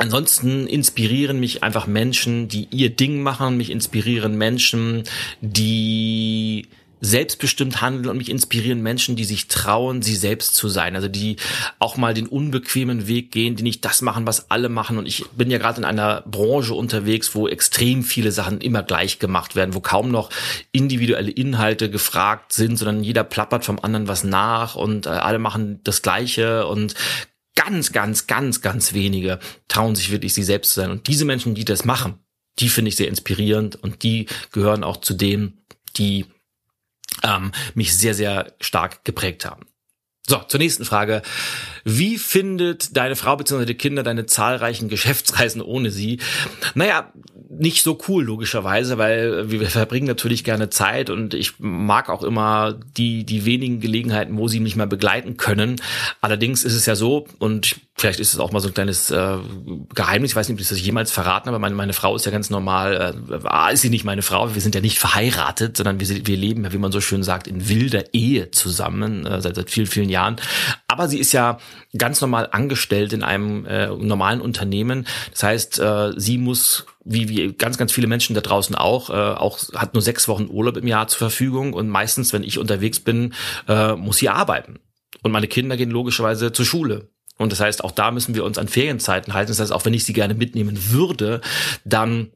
Ansonsten 0.01 0.69
inspirieren 0.69 1.41
mich 1.41 1.65
einfach 1.65 1.89
Menschen, 1.89 2.47
die 2.47 2.69
ihr 2.71 2.91
Ding 2.91 3.21
machen. 3.21 3.57
Mich 3.57 3.71
inspirieren 3.71 4.39
Menschen, 4.39 5.03
die 5.41 6.69
selbstbestimmt 7.01 7.81
handeln 7.81 8.09
und 8.09 8.19
mich 8.19 8.31
inspirieren 8.31 8.83
Menschen, 8.83 9.17
die 9.17 9.25
sich 9.25 9.49
trauen, 9.49 10.03
sie 10.03 10.17
selbst 10.17 10.55
zu 10.55 10.69
sein. 10.69 10.97
Also 10.97 11.09
die 11.09 11.37
auch 11.79 11.97
mal 11.97 12.15
den 12.15 12.27
unbequemen 12.27 13.07
Weg 13.07 13.31
gehen, 13.31 13.57
die 13.57 13.63
nicht 13.63 13.85
das 13.85 14.03
machen, 14.03 14.27
was 14.27 14.51
alle 14.51 14.69
machen. 14.69 14.99
Und 14.99 15.07
ich 15.07 15.25
bin 15.37 15.51
ja 15.51 15.59
gerade 15.59 15.79
in 15.79 15.85
einer 15.85 16.23
Branche 16.27 16.75
unterwegs, 16.75 17.35
wo 17.35 17.49
extrem 17.49 18.03
viele 18.03 18.33
Sachen 18.33 18.61
immer 18.61 18.83
gleich 18.83 19.19
gemacht 19.19 19.57
werden, 19.57 19.75
wo 19.75 19.81
kaum 19.81 20.11
noch 20.11 20.31
individuelle 20.73 21.31
Inhalte 21.31 21.91
gefragt 21.91 22.53
sind, 22.53 22.77
sondern 22.77 23.05
jeder 23.05 23.25
plappert 23.25 23.65
vom 23.65 23.79
anderen 23.81 24.09
was 24.09 24.25
nach 24.25 24.75
und 24.75 25.07
äh, 25.07 25.11
alle 25.11 25.39
machen 25.39 25.81
das 25.85 26.03
Gleiche 26.03 26.67
und 26.67 26.95
ganz, 27.55 27.93
ganz, 27.93 28.27
ganz, 28.27 28.61
ganz 28.61 28.93
wenige 28.95 29.41
trauen 29.67 29.97
sich 29.97 30.11
wirklich, 30.11 30.33
sie 30.33 30.45
selbst 30.45 30.75
zu 30.75 30.81
sein. 30.81 30.91
Und 30.91 31.09
diese 31.09 31.25
Menschen, 31.25 31.55
die 31.55 31.65
das 31.65 31.85
machen, 31.85 32.19
die 32.59 32.69
finde 32.69 32.91
ich 32.91 32.97
sehr 32.97 33.09
inspirierend 33.09 33.77
und 33.77 34.03
die 34.03 34.27
gehören 34.53 34.85
auch 34.85 34.99
zu 34.99 35.15
denen, 35.15 35.59
die 35.97 36.27
ähm, 37.23 37.53
mich 37.75 37.97
sehr, 37.97 38.15
sehr 38.15 38.55
stark 38.61 39.05
geprägt 39.05 39.45
haben. 39.45 39.67
So, 40.29 40.43
zur 40.47 40.61
nächsten 40.61 40.85
Frage. 40.85 41.23
Wie 41.85 42.19
findet 42.19 42.95
deine 42.99 43.17
Frau 43.17 43.37
bzw. 43.37 43.65
die 43.65 43.75
Kinder 43.75 44.03
deine 44.03 44.27
zahlreichen 44.27 44.91
Geschäftsreisen 44.91 45.63
ohne 45.63 45.91
sie? 45.91 46.21
Naja, 46.75 47.11
nicht 47.49 47.83
so 47.83 47.99
cool, 48.09 48.25
logischerweise, 48.25 48.99
weil 48.99 49.51
wir 49.51 49.67
verbringen 49.69 50.07
natürlich 50.07 50.45
gerne 50.45 50.69
Zeit 50.69 51.09
und 51.09 51.33
ich 51.33 51.55
mag 51.59 52.11
auch 52.11 52.23
immer 52.23 52.79
die, 52.97 53.25
die 53.25 53.47
wenigen 53.47 53.81
Gelegenheiten, 53.81 54.37
wo 54.37 54.49
sie 54.49 54.61
mich 54.61 54.77
mal 54.77 54.87
begleiten 54.87 55.39
können. 55.39 55.77
Allerdings 56.21 56.63
ist 56.63 56.75
es 56.75 56.85
ja 56.85 56.95
so, 56.95 57.27
und 57.39 57.77
vielleicht 57.97 58.21
ist 58.21 58.35
es 58.35 58.39
auch 58.39 58.53
mal 58.53 58.61
so 58.61 58.69
ein 58.69 58.75
kleines 58.75 59.11
äh, 59.11 59.39
Geheimnis, 59.95 60.33
ich 60.33 60.37
weiß 60.37 60.49
nicht, 60.49 60.57
ob 60.57 60.61
ich 60.61 60.69
das 60.69 60.81
jemals 60.81 61.11
verraten, 61.11 61.49
aber 61.49 61.59
meine, 61.59 61.75
meine 61.75 61.95
Frau 61.95 62.15
ist 62.15 62.27
ja 62.27 62.33
ganz 62.33 62.51
normal, 62.51 63.17
äh, 63.33 63.73
ist 63.73 63.81
sie 63.81 63.91
nicht 63.91 64.05
meine 64.05 64.23
Frau, 64.23 64.55
wir 64.55 64.63
sind 64.63 64.75
ja 64.75 64.81
nicht 64.83 64.99
verheiratet, 64.99 65.79
sondern 65.79 66.01
wir, 66.01 66.27
wir 66.27 66.37
leben 66.37 66.65
ja, 66.65 66.73
wie 66.73 66.79
man 66.79 66.93
so 66.93 67.01
schön 67.01 67.23
sagt, 67.23 67.47
in 67.49 67.69
wilder 67.69 68.13
Ehe 68.13 68.51
zusammen, 68.51 69.27
äh, 69.27 69.41
seit, 69.41 69.57
seit 69.57 69.71
vielen, 69.71 69.87
vielen 69.87 70.11
Jahren. 70.19 70.37
Aber 70.89 71.09
sie 71.09 71.19
ist 71.19 71.33
ja 71.33 71.59
ganz 71.97 72.21
normal 72.21 72.49
angestellt 72.51 73.13
in 73.13 73.23
einem 73.23 73.65
äh, 73.67 73.87
normalen 73.87 74.41
Unternehmen. 74.41 75.07
Das 75.31 75.43
heißt, 75.45 75.79
äh, 75.79 76.13
sie 76.17 76.39
muss 76.39 76.87
wie, 77.05 77.29
wie 77.29 77.53
ganz, 77.53 77.79
ganz 77.79 77.93
viele 77.93 78.07
Menschen 78.07 78.35
da 78.35 78.43
draußen 78.43 78.75
auch, 78.75 79.09
äh, 79.11 79.13
auch 79.13 79.59
hat 79.75 79.95
nur 79.95 80.03
sechs 80.03 80.29
Wochen 80.29 80.49
Urlaub 80.51 80.77
im 80.77 80.87
Jahr 80.87 81.09
zur 81.09 81.19
Verfügung 81.19 81.73
und 81.73 81.89
meistens, 81.89 82.33
wenn 82.33 82.43
ich 82.43 82.59
unterwegs 82.59 83.01
bin, 83.01 83.33
äh, 83.67 83.95
muss 83.95 84.19
sie 84.19 84.29
arbeiten. 84.29 84.79
Und 85.23 85.33
meine 85.33 85.49
Kinder 85.49 85.77
gehen 85.77 85.91
logischerweise 85.91 86.53
zur 86.53 86.67
Schule. 86.67 87.09
Und 87.39 87.53
das 87.53 87.61
heißt, 87.61 87.83
auch 87.85 87.93
da 87.93 88.11
müssen 88.11 88.35
wir 88.35 88.45
uns 88.45 88.59
an 88.59 88.69
Ferienzeiten 88.69 89.33
halten. 89.33 89.51
Das 89.51 89.61
heißt, 89.61 89.73
auch 89.73 89.85
wenn 89.85 89.95
ich 89.95 90.05
sie 90.05 90.13
gerne 90.13 90.35
mitnehmen 90.35 90.91
würde, 90.91 91.41
dann 91.85 92.33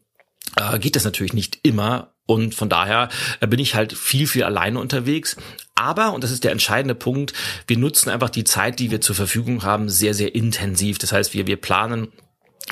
äh, 0.57 0.79
geht 0.79 0.97
das 0.97 1.05
natürlich 1.05 1.35
nicht 1.35 1.59
immer. 1.62 2.12
Und 2.26 2.55
von 2.55 2.69
daher 2.69 3.09
äh, 3.41 3.47
bin 3.47 3.59
ich 3.59 3.75
halt 3.75 3.93
viel, 3.93 4.26
viel 4.26 4.45
alleine 4.45 4.79
unterwegs. 4.79 5.37
Aber, 5.75 6.12
und 6.12 6.23
das 6.23 6.31
ist 6.31 6.45
der 6.45 6.52
entscheidende 6.52 6.95
Punkt, 6.95 7.33
wir 7.67 7.79
nutzen 7.79 8.11
einfach 8.11 8.31
die 8.31 8.45
Zeit, 8.45 8.79
die 8.79 8.91
wir 8.91 9.00
zur 9.00 9.17
Verfügung 9.17 9.64
haben, 9.64 9.88
sehr, 9.88 10.14
sehr 10.14 10.35
intensiv. 10.35 10.99
Das 10.99 11.12
heißt, 11.12 11.35
wir, 11.35 11.47
wir 11.47 11.57
planen 11.57 12.09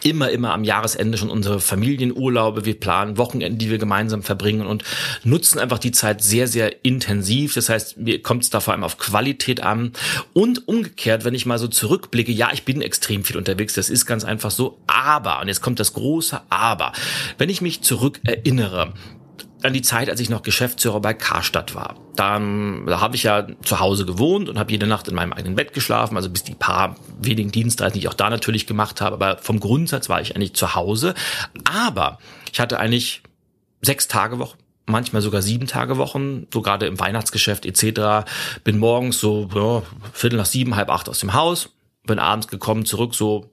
immer, 0.02 0.30
immer 0.30 0.52
am 0.52 0.64
Jahresende 0.64 1.18
schon 1.18 1.30
unsere 1.30 1.60
Familienurlaube. 1.60 2.64
Wir 2.64 2.78
planen 2.78 3.18
Wochenenden, 3.18 3.58
die 3.58 3.70
wir 3.70 3.78
gemeinsam 3.78 4.22
verbringen 4.22 4.66
und 4.66 4.84
nutzen 5.24 5.58
einfach 5.58 5.78
die 5.78 5.92
Zeit 5.92 6.22
sehr, 6.22 6.46
sehr 6.46 6.84
intensiv. 6.84 7.54
Das 7.54 7.68
heißt, 7.68 7.98
mir 7.98 8.22
kommt 8.22 8.44
es 8.44 8.50
da 8.50 8.60
vor 8.60 8.72
allem 8.72 8.84
auf 8.84 8.98
Qualität 8.98 9.62
an. 9.62 9.92
Und 10.32 10.68
umgekehrt, 10.68 11.24
wenn 11.24 11.34
ich 11.34 11.46
mal 11.46 11.58
so 11.58 11.68
zurückblicke, 11.68 12.32
ja, 12.32 12.50
ich 12.52 12.64
bin 12.64 12.82
extrem 12.82 13.24
viel 13.24 13.36
unterwegs, 13.36 13.74
das 13.74 13.90
ist 13.90 14.06
ganz 14.06 14.24
einfach 14.24 14.50
so. 14.50 14.80
Aber, 14.86 15.40
und 15.40 15.48
jetzt 15.48 15.60
kommt 15.60 15.80
das 15.80 15.92
große 15.92 16.40
Aber, 16.48 16.92
wenn 17.38 17.50
ich 17.50 17.60
mich 17.60 17.82
zurück 17.82 18.20
erinnere, 18.24 18.94
an 19.62 19.72
die 19.72 19.82
Zeit, 19.82 20.08
als 20.08 20.20
ich 20.20 20.30
noch 20.30 20.42
Geschäftsführer 20.42 21.00
bei 21.00 21.14
Karstadt 21.14 21.74
war. 21.74 21.96
Dann, 22.16 22.86
da 22.86 23.00
habe 23.00 23.16
ich 23.16 23.24
ja 23.24 23.46
zu 23.62 23.80
Hause 23.80 24.06
gewohnt 24.06 24.48
und 24.48 24.58
habe 24.58 24.72
jede 24.72 24.86
Nacht 24.86 25.08
in 25.08 25.14
meinem 25.14 25.32
eigenen 25.32 25.56
Bett 25.56 25.72
geschlafen, 25.72 26.16
also 26.16 26.30
bis 26.30 26.44
die 26.44 26.54
paar 26.54 26.96
wenigen 27.20 27.50
Dienstreisen, 27.50 27.94
die 27.94 28.00
ich 28.00 28.08
auch 28.08 28.14
da 28.14 28.30
natürlich 28.30 28.66
gemacht 28.66 29.00
habe. 29.00 29.14
Aber 29.14 29.38
vom 29.38 29.60
Grundsatz 29.60 30.08
war 30.08 30.20
ich 30.20 30.34
eigentlich 30.36 30.54
zu 30.54 30.74
Hause. 30.74 31.14
Aber 31.64 32.18
ich 32.52 32.60
hatte 32.60 32.78
eigentlich 32.78 33.22
sechs 33.82 34.08
Tage 34.08 34.38
Woche 34.38 34.56
manchmal 34.90 35.22
sogar 35.22 35.40
sieben 35.40 35.66
Tage 35.66 35.96
Wochen, 35.96 36.46
so 36.52 36.62
gerade 36.62 36.86
im 36.86 36.98
Weihnachtsgeschäft 36.98 37.64
etc. 37.64 38.28
Bin 38.64 38.78
morgens 38.78 39.18
so 39.20 39.48
ja, 39.54 39.82
Viertel 40.12 40.36
nach 40.36 40.46
sieben, 40.46 40.76
halb 40.76 40.90
acht 40.90 41.08
aus 41.08 41.20
dem 41.20 41.32
Haus, 41.32 41.70
bin 42.04 42.18
abends 42.18 42.48
gekommen 42.48 42.84
zurück 42.84 43.14
so 43.14 43.50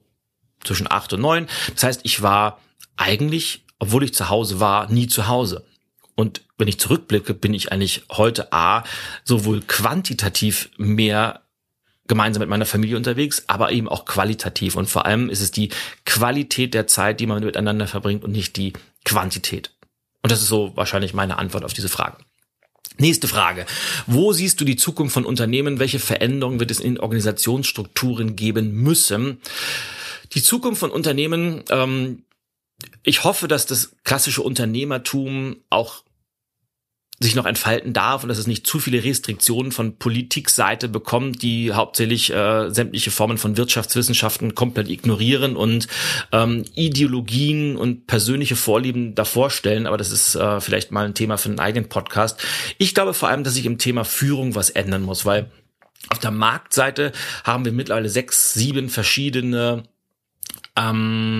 zwischen 0.64 0.90
acht 0.90 1.12
und 1.12 1.20
neun. 1.20 1.46
Das 1.74 1.84
heißt, 1.84 2.00
ich 2.04 2.22
war 2.22 2.60
eigentlich, 2.96 3.64
obwohl 3.78 4.02
ich 4.02 4.14
zu 4.14 4.28
Hause 4.28 4.60
war, 4.60 4.90
nie 4.90 5.06
zu 5.06 5.28
Hause. 5.28 5.64
Und 6.18 6.42
wenn 6.58 6.66
ich 6.66 6.80
zurückblicke, 6.80 7.32
bin 7.32 7.54
ich 7.54 7.70
eigentlich 7.70 8.02
heute 8.10 8.52
A, 8.52 8.82
sowohl 9.22 9.60
quantitativ 9.60 10.68
mehr 10.76 11.42
gemeinsam 12.08 12.40
mit 12.40 12.48
meiner 12.48 12.66
Familie 12.66 12.96
unterwegs, 12.96 13.44
aber 13.46 13.70
eben 13.70 13.88
auch 13.88 14.04
qualitativ. 14.04 14.74
Und 14.74 14.86
vor 14.86 15.06
allem 15.06 15.30
ist 15.30 15.40
es 15.40 15.52
die 15.52 15.68
Qualität 16.04 16.74
der 16.74 16.88
Zeit, 16.88 17.20
die 17.20 17.26
man 17.26 17.44
miteinander 17.44 17.86
verbringt 17.86 18.24
und 18.24 18.32
nicht 18.32 18.56
die 18.56 18.72
Quantität. 19.04 19.70
Und 20.20 20.32
das 20.32 20.42
ist 20.42 20.48
so 20.48 20.72
wahrscheinlich 20.74 21.14
meine 21.14 21.38
Antwort 21.38 21.64
auf 21.64 21.72
diese 21.72 21.88
Frage. 21.88 22.16
Nächste 22.96 23.28
Frage. 23.28 23.64
Wo 24.08 24.32
siehst 24.32 24.60
du 24.60 24.64
die 24.64 24.74
Zukunft 24.74 25.14
von 25.14 25.24
Unternehmen? 25.24 25.78
Welche 25.78 26.00
Veränderungen 26.00 26.58
wird 26.58 26.72
es 26.72 26.80
in 26.80 26.98
Organisationsstrukturen 26.98 28.34
geben 28.34 28.72
müssen? 28.72 29.40
Die 30.32 30.42
Zukunft 30.42 30.80
von 30.80 30.90
Unternehmen, 30.90 31.62
ähm, 31.70 32.24
ich 33.04 33.22
hoffe, 33.22 33.46
dass 33.46 33.66
das 33.66 33.92
klassische 34.02 34.42
Unternehmertum 34.42 35.58
auch 35.70 36.02
sich 37.20 37.34
noch 37.34 37.46
entfalten 37.46 37.92
darf 37.92 38.22
und 38.22 38.28
dass 38.28 38.38
es 38.38 38.46
nicht 38.46 38.66
zu 38.66 38.78
viele 38.78 39.02
Restriktionen 39.02 39.72
von 39.72 39.96
Politikseite 39.96 40.88
bekommt, 40.88 41.42
die 41.42 41.72
hauptsächlich 41.72 42.32
äh, 42.32 42.70
sämtliche 42.70 43.10
Formen 43.10 43.38
von 43.38 43.56
Wirtschaftswissenschaften 43.56 44.54
komplett 44.54 44.88
ignorieren 44.88 45.56
und 45.56 45.88
ähm, 46.30 46.64
Ideologien 46.76 47.76
und 47.76 48.06
persönliche 48.06 48.54
Vorlieben 48.54 49.16
davor 49.16 49.50
stellen. 49.50 49.88
Aber 49.88 49.96
das 49.96 50.12
ist 50.12 50.36
äh, 50.36 50.60
vielleicht 50.60 50.92
mal 50.92 51.06
ein 51.06 51.14
Thema 51.14 51.38
für 51.38 51.48
einen 51.48 51.58
eigenen 51.58 51.88
Podcast. 51.88 52.40
Ich 52.78 52.94
glaube 52.94 53.14
vor 53.14 53.28
allem, 53.28 53.42
dass 53.42 53.54
sich 53.54 53.66
im 53.66 53.78
Thema 53.78 54.04
Führung 54.04 54.54
was 54.54 54.70
ändern 54.70 55.02
muss, 55.02 55.26
weil 55.26 55.50
auf 56.10 56.20
der 56.20 56.30
Marktseite 56.30 57.12
haben 57.42 57.64
wir 57.64 57.72
mittlerweile 57.72 58.08
sechs, 58.08 58.54
sieben 58.54 58.88
verschiedene 58.88 59.82
ähm, 60.76 61.37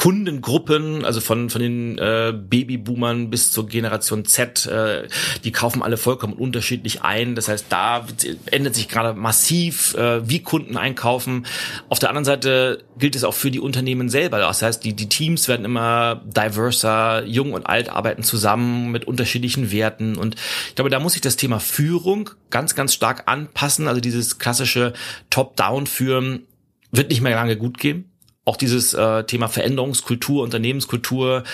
Kundengruppen, 0.00 1.04
also 1.04 1.20
von, 1.20 1.50
von 1.50 1.60
den 1.60 1.98
äh, 1.98 2.32
Babyboomern 2.34 3.28
bis 3.28 3.52
zur 3.52 3.66
Generation 3.66 4.24
Z, 4.24 4.64
äh, 4.64 5.06
die 5.44 5.52
kaufen 5.52 5.82
alle 5.82 5.98
vollkommen 5.98 6.32
unterschiedlich 6.32 7.02
ein. 7.02 7.34
Das 7.34 7.48
heißt, 7.48 7.66
da 7.68 8.06
ändert 8.46 8.74
sich 8.74 8.88
gerade 8.88 9.12
massiv, 9.12 9.94
äh, 9.96 10.26
wie 10.26 10.42
Kunden 10.42 10.78
einkaufen. 10.78 11.44
Auf 11.90 11.98
der 11.98 12.08
anderen 12.08 12.24
Seite 12.24 12.82
gilt 12.96 13.14
es 13.14 13.24
auch 13.24 13.34
für 13.34 13.50
die 13.50 13.60
Unternehmen 13.60 14.08
selber. 14.08 14.38
Das 14.38 14.62
heißt, 14.62 14.82
die, 14.82 14.94
die 14.94 15.10
Teams 15.10 15.48
werden 15.48 15.66
immer 15.66 16.22
diverser, 16.24 17.26
jung 17.26 17.52
und 17.52 17.66
alt 17.66 17.90
arbeiten 17.90 18.22
zusammen 18.22 18.90
mit 18.90 19.04
unterschiedlichen 19.04 19.70
Werten. 19.70 20.16
Und 20.16 20.36
ich 20.68 20.76
glaube, 20.76 20.88
da 20.88 20.98
muss 20.98 21.12
sich 21.12 21.20
das 21.20 21.36
Thema 21.36 21.60
Führung 21.60 22.30
ganz, 22.48 22.74
ganz 22.74 22.94
stark 22.94 23.24
anpassen. 23.26 23.86
Also 23.86 24.00
dieses 24.00 24.38
klassische 24.38 24.94
Top-Down-Führen 25.28 26.46
wird 26.90 27.10
nicht 27.10 27.20
mehr 27.20 27.34
lange 27.34 27.58
gut 27.58 27.76
gehen 27.76 28.09
auch 28.50 28.56
dieses 28.56 28.94
äh, 28.94 29.22
Thema 29.22 29.46
Veränderungskultur, 29.46 30.42
Unternehmenskultur, 30.42 31.44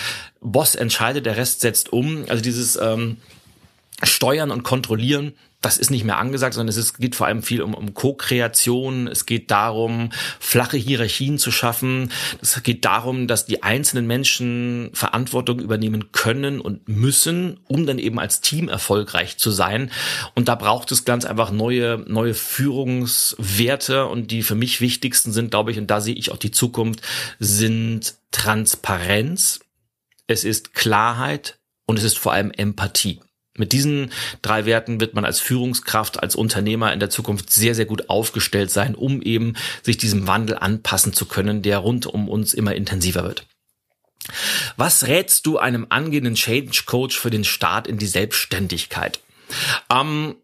Boss 0.41 0.73
entscheidet, 0.73 1.27
der 1.27 1.37
Rest 1.37 1.61
setzt 1.61 1.93
um. 1.93 2.25
Also 2.27 2.41
dieses 2.41 2.75
ähm, 2.75 3.17
Steuern 4.03 4.51
und 4.51 4.63
Kontrollieren 4.63 5.33
das 5.61 5.79
ist 5.79 5.89
nicht 5.89 6.03
mehr 6.03 6.19
angesagt, 6.19 6.53
sondern 6.53 6.69
es 6.69 6.77
ist, 6.77 6.99
geht 6.99 7.15
vor 7.15 7.25
allem 7.25 7.41
viel 7.41 7.63
um, 7.63 7.73
um 7.73 7.95
Co-Kreation. 7.95 9.07
Es 9.07 9.25
geht 9.25 9.49
darum, 9.49 10.11
flache 10.39 10.77
Hierarchien 10.77 11.39
zu 11.39 11.49
schaffen. 11.49 12.11
Es 12.41 12.61
geht 12.61 12.85
darum, 12.85 13.27
dass 13.27 13.47
die 13.47 13.63
einzelnen 13.63 14.05
Menschen 14.05 14.91
Verantwortung 14.93 15.59
übernehmen 15.59 16.11
können 16.11 16.61
und 16.61 16.87
müssen, 16.87 17.59
um 17.67 17.87
dann 17.87 17.97
eben 17.97 18.19
als 18.19 18.39
Team 18.39 18.69
erfolgreich 18.69 19.37
zu 19.37 19.49
sein. 19.49 19.91
Und 20.35 20.47
da 20.47 20.53
braucht 20.53 20.91
es 20.91 21.05
ganz 21.05 21.25
einfach 21.25 21.49
neue, 21.51 22.05
neue 22.07 22.35
Führungswerte. 22.35 24.05
Und 24.05 24.29
die 24.29 24.43
für 24.43 24.55
mich 24.55 24.79
wichtigsten 24.79 25.31
sind, 25.31 25.49
glaube 25.49 25.71
ich, 25.71 25.79
und 25.79 25.87
da 25.89 26.01
sehe 26.01 26.15
ich 26.15 26.31
auch 26.31 26.37
die 26.37 26.51
Zukunft, 26.51 27.01
sind 27.39 28.15
Transparenz. 28.31 29.59
Es 30.27 30.43
ist 30.43 30.75
Klarheit 30.75 31.57
und 31.87 31.97
es 31.97 32.03
ist 32.03 32.19
vor 32.19 32.33
allem 32.33 32.51
Empathie. 32.51 33.21
Mit 33.57 33.73
diesen 33.73 34.11
drei 34.41 34.65
Werten 34.65 35.01
wird 35.01 35.13
man 35.13 35.25
als 35.25 35.39
Führungskraft, 35.39 36.21
als 36.21 36.35
Unternehmer 36.35 36.93
in 36.93 36.99
der 36.99 37.09
Zukunft 37.09 37.51
sehr, 37.51 37.75
sehr 37.75 37.85
gut 37.85 38.09
aufgestellt 38.09 38.71
sein, 38.71 38.95
um 38.95 39.21
eben 39.21 39.55
sich 39.83 39.97
diesem 39.97 40.27
Wandel 40.27 40.57
anpassen 40.57 41.13
zu 41.13 41.25
können, 41.25 41.61
der 41.61 41.79
rund 41.79 42.05
um 42.05 42.29
uns 42.29 42.53
immer 42.53 42.75
intensiver 42.75 43.23
wird. 43.23 43.45
Was 44.75 45.07
rätst 45.07 45.45
du 45.45 45.57
einem 45.57 45.87
angehenden 45.89 46.35
Change 46.35 46.83
Coach 46.85 47.17
für 47.17 47.29
den 47.29 47.43
Start 47.43 47.87
in 47.87 47.97
die 47.97 48.07
Selbstständigkeit? 48.07 49.19
Ähm, 49.89 50.35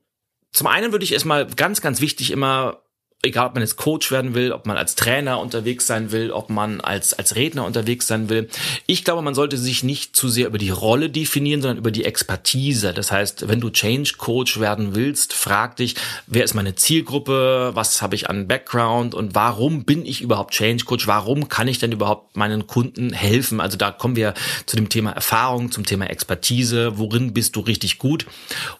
zum 0.51 0.67
einen 0.67 0.91
würde 0.91 1.03
ich 1.03 1.13
erstmal 1.13 1.47
ganz, 1.47 1.81
ganz 1.81 1.99
wichtig 1.99 2.31
immer 2.31 2.82
egal 3.23 3.47
ob 3.47 3.53
man 3.53 3.63
jetzt 3.63 3.77
Coach 3.77 4.11
werden 4.11 4.35
will, 4.35 4.51
ob 4.51 4.65
man 4.65 4.75
als 4.75 4.95
Trainer 4.95 5.39
unterwegs 5.39 5.87
sein 5.87 6.11
will, 6.11 6.31
ob 6.31 6.49
man 6.49 6.81
als, 6.81 7.13
als 7.13 7.35
Redner 7.35 7.65
unterwegs 7.65 8.05
sein 8.05 8.27
will. 8.27 8.49
Ich 8.85 9.05
glaube, 9.05 9.21
man 9.21 9.33
sollte 9.33 9.57
sich 9.57 9.81
nicht 9.81 10.15
zu 10.15 10.27
sehr 10.27 10.47
über 10.47 10.57
die 10.57 10.69
Rolle 10.69 11.09
definieren, 11.09 11.61
sondern 11.61 11.77
über 11.77 11.91
die 11.91 12.03
Expertise. 12.03 12.93
Das 12.93 13.11
heißt, 13.13 13.47
wenn 13.47 13.61
du 13.61 13.69
Change 13.69 14.15
Coach 14.17 14.59
werden 14.59 14.93
willst, 14.93 15.33
frag 15.33 15.77
dich, 15.77 15.95
wer 16.27 16.43
ist 16.43 16.53
meine 16.53 16.75
Zielgruppe, 16.75 17.71
was 17.73 18.01
habe 18.01 18.15
ich 18.15 18.29
an 18.29 18.49
Background 18.49 19.15
und 19.15 19.33
warum 19.35 19.85
bin 19.85 20.05
ich 20.05 20.21
überhaupt 20.21 20.53
Change 20.53 20.83
Coach? 20.83 21.07
Warum 21.07 21.47
kann 21.47 21.69
ich 21.69 21.79
denn 21.79 21.93
überhaupt 21.93 22.35
meinen 22.35 22.67
Kunden 22.67 23.13
helfen? 23.13 23.61
Also 23.61 23.77
da 23.77 23.91
kommen 23.91 24.17
wir 24.17 24.33
zu 24.65 24.75
dem 24.75 24.89
Thema 24.89 25.11
Erfahrung, 25.11 25.71
zum 25.71 25.85
Thema 25.85 26.09
Expertise. 26.09 26.97
Worin 26.97 27.33
bist 27.33 27.55
du 27.55 27.61
richtig 27.61 27.99
gut? 27.99 28.25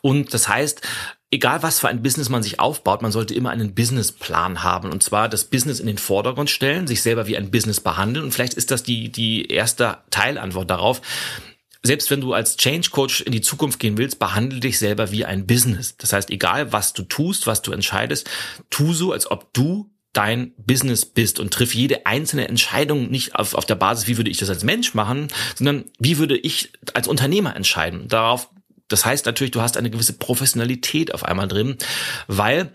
Und 0.01 0.33
das 0.33 0.49
heißt, 0.49 0.81
egal 1.33 1.63
was 1.63 1.79
für 1.79 1.87
ein 1.87 2.03
Business 2.03 2.29
man 2.29 2.43
sich 2.43 2.59
aufbaut, 2.59 3.01
man 3.01 3.11
sollte 3.11 3.33
immer 3.33 3.49
einen 3.49 3.73
Businessplan 3.73 4.63
haben. 4.63 4.91
Und 4.91 5.01
zwar 5.01 5.27
das 5.27 5.45
Business 5.45 5.79
in 5.79 5.87
den 5.87 5.97
Vordergrund 5.97 6.51
stellen, 6.51 6.85
sich 6.85 7.01
selber 7.01 7.25
wie 7.27 7.35
ein 7.35 7.49
Business 7.49 7.81
behandeln. 7.81 8.23
Und 8.23 8.31
vielleicht 8.31 8.53
ist 8.53 8.69
das 8.69 8.83
die, 8.83 9.11
die 9.11 9.47
erste 9.47 9.97
Teilantwort 10.11 10.69
darauf. 10.69 11.01
Selbst 11.81 12.11
wenn 12.11 12.21
du 12.21 12.33
als 12.33 12.55
Change 12.55 12.91
Coach 12.91 13.21
in 13.21 13.31
die 13.31 13.41
Zukunft 13.41 13.79
gehen 13.79 13.97
willst, 13.97 14.19
behandle 14.19 14.59
dich 14.59 14.77
selber 14.77 15.11
wie 15.11 15.25
ein 15.25 15.47
Business. 15.47 15.97
Das 15.97 16.13
heißt, 16.13 16.29
egal 16.29 16.71
was 16.71 16.93
du 16.93 17.01
tust, 17.01 17.47
was 17.47 17.63
du 17.63 17.71
entscheidest, 17.71 18.29
tu 18.69 18.93
so, 18.93 19.11
als 19.11 19.29
ob 19.29 19.51
du 19.53 19.89
dein 20.13 20.53
Business 20.57 21.05
bist 21.05 21.39
und 21.39 21.51
triff 21.51 21.73
jede 21.73 22.05
einzelne 22.05 22.47
Entscheidung 22.47 23.09
nicht 23.09 23.35
auf, 23.35 23.55
auf 23.55 23.65
der 23.65 23.75
Basis, 23.75 24.07
wie 24.07 24.17
würde 24.17 24.29
ich 24.29 24.37
das 24.37 24.49
als 24.49 24.63
Mensch 24.63 24.93
machen, 24.93 25.29
sondern 25.55 25.85
wie 25.97 26.19
würde 26.19 26.37
ich 26.37 26.71
als 26.93 27.07
Unternehmer 27.07 27.55
entscheiden. 27.55 28.07
Darauf 28.07 28.49
das 28.93 29.05
heißt 29.05 29.25
natürlich, 29.25 29.51
du 29.51 29.61
hast 29.61 29.75
eine 29.75 29.89
gewisse 29.89 30.13
Professionalität 30.13 31.13
auf 31.13 31.25
einmal 31.25 31.47
drin, 31.47 31.77
weil 32.27 32.71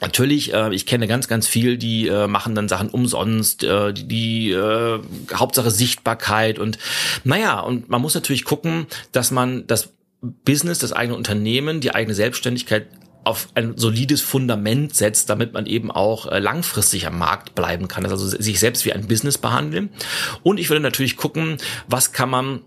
Natürlich, 0.00 0.54
äh, 0.54 0.72
ich 0.72 0.86
kenne 0.86 1.06
ganz, 1.08 1.28
ganz 1.28 1.46
viel, 1.46 1.76
die 1.76 2.06
äh, 2.06 2.26
machen 2.26 2.54
dann 2.54 2.68
Sachen 2.68 2.88
umsonst, 2.88 3.64
äh, 3.64 3.92
die, 3.92 4.06
die 4.08 4.50
äh, 4.52 5.00
Hauptsache 5.34 5.70
Sichtbarkeit 5.70 6.58
und 6.58 6.78
naja, 7.24 7.60
und 7.60 7.90
man 7.90 8.00
muss 8.00 8.14
natürlich 8.14 8.44
gucken, 8.44 8.86
dass 9.12 9.30
man 9.30 9.66
das 9.66 9.92
Business, 10.22 10.78
das 10.78 10.92
eigene 10.92 11.18
Unternehmen, 11.18 11.80
die 11.80 11.94
eigene 11.94 12.14
Selbstständigkeit 12.14 12.86
auf 13.24 13.48
ein 13.54 13.76
solides 13.76 14.22
Fundament 14.22 14.94
setzt, 14.94 15.28
damit 15.28 15.52
man 15.52 15.66
eben 15.66 15.90
auch 15.90 16.26
äh, 16.26 16.38
langfristig 16.38 17.06
am 17.06 17.18
Markt 17.18 17.54
bleiben 17.54 17.86
kann. 17.86 18.06
Also 18.06 18.26
sich 18.26 18.58
selbst 18.58 18.86
wie 18.86 18.92
ein 18.92 19.06
Business 19.08 19.36
behandeln. 19.36 19.90
Und 20.42 20.58
ich 20.58 20.70
würde 20.70 20.80
natürlich 20.80 21.18
gucken, 21.18 21.58
was 21.86 22.12
kann 22.12 22.30
man 22.30 22.62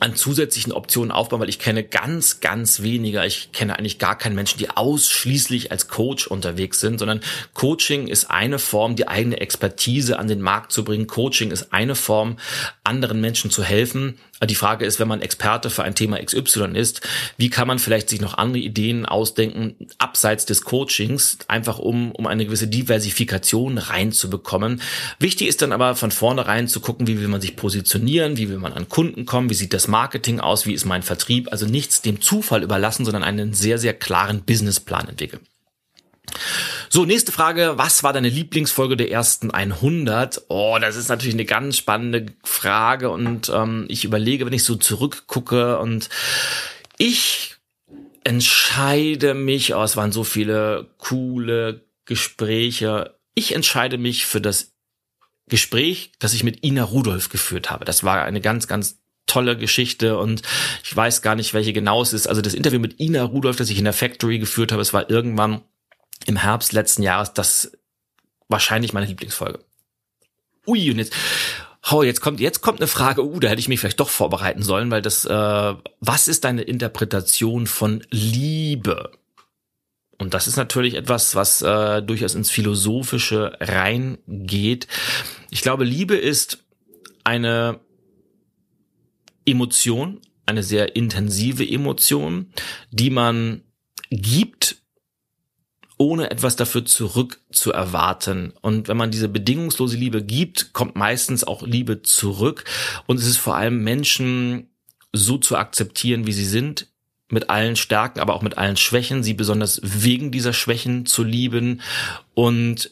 an 0.00 0.16
zusätzlichen 0.16 0.72
Optionen 0.72 1.10
aufbauen, 1.10 1.40
weil 1.40 1.48
ich 1.48 1.58
kenne 1.58 1.84
ganz, 1.84 2.40
ganz 2.40 2.82
weniger. 2.82 3.24
Ich 3.26 3.52
kenne 3.52 3.78
eigentlich 3.78 3.98
gar 3.98 4.16
keinen 4.16 4.34
Menschen, 4.34 4.58
die 4.58 4.70
ausschließlich 4.70 5.70
als 5.70 5.88
Coach 5.88 6.26
unterwegs 6.26 6.80
sind, 6.80 6.98
sondern 6.98 7.20
Coaching 7.54 8.06
ist 8.08 8.30
eine 8.30 8.58
Form, 8.58 8.96
die 8.96 9.08
eigene 9.08 9.40
Expertise 9.40 10.18
an 10.18 10.28
den 10.28 10.40
Markt 10.40 10.72
zu 10.72 10.84
bringen. 10.84 11.06
Coaching 11.06 11.50
ist 11.50 11.72
eine 11.72 11.94
Form, 11.94 12.38
anderen 12.82 13.20
Menschen 13.20 13.50
zu 13.50 13.62
helfen. 13.62 14.18
Die 14.46 14.54
Frage 14.54 14.84
ist, 14.84 15.00
wenn 15.00 15.08
man 15.08 15.22
Experte 15.22 15.70
für 15.70 15.84
ein 15.84 15.94
Thema 15.94 16.22
XY 16.22 16.72
ist, 16.74 17.00
wie 17.36 17.50
kann 17.50 17.68
man 17.68 17.78
vielleicht 17.78 18.08
sich 18.08 18.20
noch 18.20 18.38
andere 18.38 18.62
Ideen 18.62 19.06
ausdenken, 19.06 19.76
abseits 19.98 20.46
des 20.46 20.62
Coachings, 20.62 21.38
einfach 21.48 21.78
um, 21.78 22.12
um 22.12 22.26
eine 22.26 22.44
gewisse 22.44 22.68
Diversifikation 22.68 23.78
reinzubekommen. 23.78 24.80
Wichtig 25.18 25.48
ist 25.48 25.62
dann 25.62 25.72
aber 25.72 25.94
von 25.96 26.10
vornherein 26.10 26.68
zu 26.68 26.80
gucken, 26.80 27.06
wie 27.06 27.20
will 27.20 27.28
man 27.28 27.40
sich 27.40 27.56
positionieren, 27.56 28.36
wie 28.36 28.48
will 28.48 28.58
man 28.58 28.72
an 28.72 28.88
Kunden 28.88 29.26
kommen, 29.26 29.50
wie 29.50 29.54
sieht 29.54 29.72
das 29.72 29.88
Marketing 29.88 30.40
aus, 30.40 30.66
wie 30.66 30.74
ist 30.74 30.84
mein 30.84 31.02
Vertrieb. 31.02 31.50
Also 31.52 31.66
nichts 31.66 32.02
dem 32.02 32.20
Zufall 32.20 32.62
überlassen, 32.62 33.04
sondern 33.04 33.24
einen 33.24 33.54
sehr, 33.54 33.78
sehr 33.78 33.94
klaren 33.94 34.42
Businessplan 34.42 35.08
entwickeln. 35.08 35.40
So, 36.88 37.04
nächste 37.04 37.32
Frage. 37.32 37.74
Was 37.76 38.02
war 38.02 38.12
deine 38.12 38.28
Lieblingsfolge 38.28 38.96
der 38.96 39.10
ersten 39.10 39.50
100? 39.50 40.44
Oh, 40.48 40.78
das 40.80 40.96
ist 40.96 41.08
natürlich 41.08 41.34
eine 41.34 41.44
ganz 41.44 41.76
spannende 41.76 42.26
Frage 42.42 43.10
und 43.10 43.50
ähm, 43.52 43.86
ich 43.88 44.04
überlege, 44.04 44.46
wenn 44.46 44.52
ich 44.52 44.64
so 44.64 44.76
zurückgucke 44.76 45.78
und 45.78 46.08
ich 46.98 47.56
entscheide 48.24 49.34
mich, 49.34 49.74
oh, 49.74 49.82
es 49.82 49.96
waren 49.96 50.12
so 50.12 50.24
viele 50.24 50.90
coole 50.98 51.84
Gespräche. 52.04 53.18
Ich 53.34 53.54
entscheide 53.54 53.98
mich 53.98 54.26
für 54.26 54.40
das 54.40 54.72
Gespräch, 55.48 56.12
das 56.18 56.34
ich 56.34 56.42
mit 56.42 56.64
Ina 56.64 56.84
Rudolph 56.84 57.28
geführt 57.28 57.70
habe. 57.70 57.84
Das 57.84 58.02
war 58.02 58.24
eine 58.24 58.40
ganz, 58.40 58.66
ganz 58.66 58.98
tolle 59.26 59.56
Geschichte 59.56 60.18
und 60.18 60.42
ich 60.82 60.94
weiß 60.94 61.22
gar 61.22 61.34
nicht, 61.34 61.54
welche 61.54 61.72
genau 61.72 62.02
es 62.02 62.12
ist. 62.12 62.26
Also 62.26 62.40
das 62.40 62.54
Interview 62.54 62.78
mit 62.78 63.00
Ina 63.00 63.22
Rudolph, 63.22 63.56
das 63.56 63.70
ich 63.70 63.78
in 63.78 63.84
der 63.84 63.92
Factory 63.92 64.38
geführt 64.38 64.72
habe, 64.72 64.82
es 64.82 64.92
war 64.92 65.10
irgendwann 65.10 65.62
im 66.26 66.36
Herbst 66.36 66.72
letzten 66.72 67.02
Jahres 67.02 67.32
das 67.32 67.72
wahrscheinlich 68.48 68.92
meine 68.92 69.06
Lieblingsfolge. 69.06 69.64
Ui, 70.66 70.90
und 70.90 70.98
jetzt, 70.98 71.14
oh, 71.90 72.02
jetzt 72.02 72.20
kommt, 72.20 72.40
jetzt 72.40 72.62
kommt 72.62 72.80
eine 72.80 72.86
Frage, 72.86 73.24
uh, 73.24 73.40
da 73.40 73.48
hätte 73.48 73.60
ich 73.60 73.68
mich 73.68 73.80
vielleicht 73.80 74.00
doch 74.00 74.08
vorbereiten 74.08 74.62
sollen, 74.62 74.90
weil 74.90 75.02
das, 75.02 75.24
äh, 75.24 75.74
was 76.00 76.28
ist 76.28 76.44
deine 76.44 76.62
Interpretation 76.62 77.66
von 77.66 78.02
Liebe? 78.10 79.12
Und 80.18 80.32
das 80.32 80.46
ist 80.46 80.56
natürlich 80.56 80.94
etwas, 80.94 81.34
was 81.34 81.60
äh, 81.62 82.00
durchaus 82.02 82.34
ins 82.34 82.50
Philosophische 82.50 83.56
reingeht. 83.60 84.86
Ich 85.50 85.60
glaube, 85.60 85.84
Liebe 85.84 86.16
ist 86.16 86.64
eine 87.24 87.80
Emotion, 89.44 90.20
eine 90.46 90.62
sehr 90.62 90.96
intensive 90.96 91.68
Emotion, 91.68 92.52
die 92.90 93.10
man 93.10 93.62
gibt 94.10 94.76
ohne 95.96 96.30
etwas 96.30 96.56
dafür 96.56 96.84
zurück 96.84 97.40
zu 97.52 97.72
erwarten. 97.72 98.52
Und 98.60 98.88
wenn 98.88 98.96
man 98.96 99.10
diese 99.10 99.28
bedingungslose 99.28 99.96
Liebe 99.96 100.22
gibt, 100.22 100.72
kommt 100.72 100.96
meistens 100.96 101.44
auch 101.44 101.62
Liebe 101.62 102.02
zurück. 102.02 102.64
Und 103.06 103.18
es 103.18 103.26
ist 103.26 103.36
vor 103.36 103.56
allem 103.56 103.82
Menschen 103.84 104.70
so 105.12 105.38
zu 105.38 105.56
akzeptieren, 105.56 106.26
wie 106.26 106.32
sie 106.32 106.46
sind, 106.46 106.88
mit 107.30 107.48
allen 107.50 107.76
Stärken, 107.76 108.20
aber 108.20 108.34
auch 108.34 108.42
mit 108.42 108.58
allen 108.58 108.76
Schwächen, 108.76 109.22
sie 109.22 109.34
besonders 109.34 109.80
wegen 109.82 110.30
dieser 110.30 110.52
Schwächen 110.52 111.06
zu 111.06 111.22
lieben 111.22 111.80
und 112.34 112.90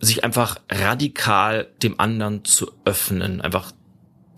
sich 0.00 0.24
einfach 0.24 0.60
radikal 0.70 1.68
dem 1.82 1.98
anderen 2.00 2.44
zu 2.44 2.70
öffnen, 2.84 3.40
einfach 3.40 3.72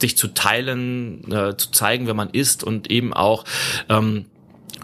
sich 0.00 0.16
zu 0.16 0.28
teilen, 0.28 1.30
äh, 1.30 1.56
zu 1.56 1.70
zeigen, 1.70 2.06
wer 2.06 2.14
man 2.14 2.30
ist 2.30 2.64
und 2.64 2.90
eben 2.90 3.12
auch 3.12 3.44
ähm, 3.88 4.26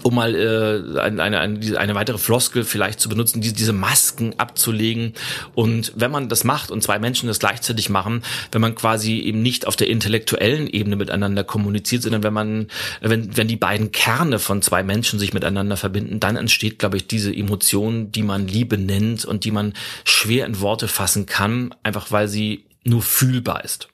um 0.02 0.14
mal 0.14 0.35
äh, 0.35 1.00
eine, 1.00 1.40
eine, 1.40 1.78
eine 1.78 1.94
weitere 1.94 2.18
Floskel 2.18 2.64
vielleicht 2.64 3.00
zu 3.00 3.09
benutzen, 3.09 3.40
diese, 3.40 3.54
diese 3.54 3.72
Masken 3.72 4.35
abzulegen. 4.38 5.14
Und 5.54 5.92
wenn 5.96 6.11
man 6.11 6.28
das 6.28 6.44
macht 6.44 6.70
und 6.70 6.82
zwei 6.82 6.98
Menschen 6.98 7.26
das 7.26 7.38
gleichzeitig 7.38 7.88
machen, 7.88 8.22
wenn 8.52 8.61
man 8.61 8.74
quasi 8.74 9.18
eben 9.18 9.42
nicht 9.42 9.66
auf 9.66 9.76
der 9.76 9.88
intellektuellen 9.88 10.68
Ebene 10.68 10.96
miteinander 10.96 11.44
kommuniziert, 11.44 12.02
sondern 12.02 12.22
wenn 12.22 12.32
man, 12.32 12.68
wenn, 13.00 13.37
wenn 13.37 13.48
die 13.48 13.56
beiden 13.56 13.92
Kerne 13.92 14.38
von 14.38 14.62
zwei 14.62 14.82
Menschen 14.82 15.18
sich 15.18 15.35
miteinander 15.35 15.76
verbinden, 15.76 16.20
dann 16.20 16.37
entsteht, 16.37 16.78
glaube 16.78 16.96
ich, 16.96 17.06
diese 17.06 17.35
Emotion, 17.35 18.12
die 18.12 18.22
man 18.22 18.48
Liebe 18.48 18.78
nennt 18.78 19.24
und 19.24 19.44
die 19.44 19.50
man 19.50 19.72
schwer 20.04 20.46
in 20.46 20.61
Worte 20.61 20.88
fassen 20.88 21.26
kann, 21.26 21.74
einfach 21.82 22.11
weil 22.11 22.28
sie 22.28 22.64
nur 22.85 23.02
fühlbar 23.02 23.64
ist. 23.64 23.88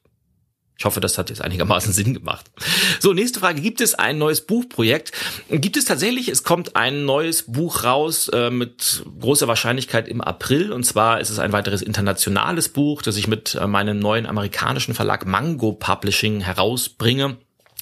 Ich 0.82 0.84
hoffe, 0.84 0.98
das 0.98 1.16
hat 1.16 1.30
jetzt 1.30 1.40
einigermaßen 1.40 1.92
Sinn 1.92 2.12
gemacht. 2.12 2.50
So, 2.98 3.12
nächste 3.12 3.38
Frage. 3.38 3.60
Gibt 3.60 3.80
es 3.80 3.94
ein 3.94 4.18
neues 4.18 4.40
Buchprojekt? 4.40 5.12
Gibt 5.48 5.76
es 5.76 5.84
tatsächlich, 5.84 6.26
es 6.26 6.42
kommt 6.42 6.74
ein 6.74 7.04
neues 7.04 7.44
Buch 7.44 7.84
raus 7.84 8.26
äh, 8.26 8.50
mit 8.50 9.04
großer 9.20 9.46
Wahrscheinlichkeit 9.46 10.08
im 10.08 10.20
April. 10.20 10.72
Und 10.72 10.82
zwar 10.82 11.20
ist 11.20 11.30
es 11.30 11.38
ein 11.38 11.52
weiteres 11.52 11.82
internationales 11.82 12.68
Buch, 12.68 13.00
das 13.00 13.16
ich 13.16 13.28
mit 13.28 13.54
äh, 13.54 13.68
meinem 13.68 14.00
neuen 14.00 14.26
amerikanischen 14.26 14.92
Verlag 14.92 15.24
Mango 15.24 15.70
Publishing 15.70 16.40
herausbringe 16.40 17.36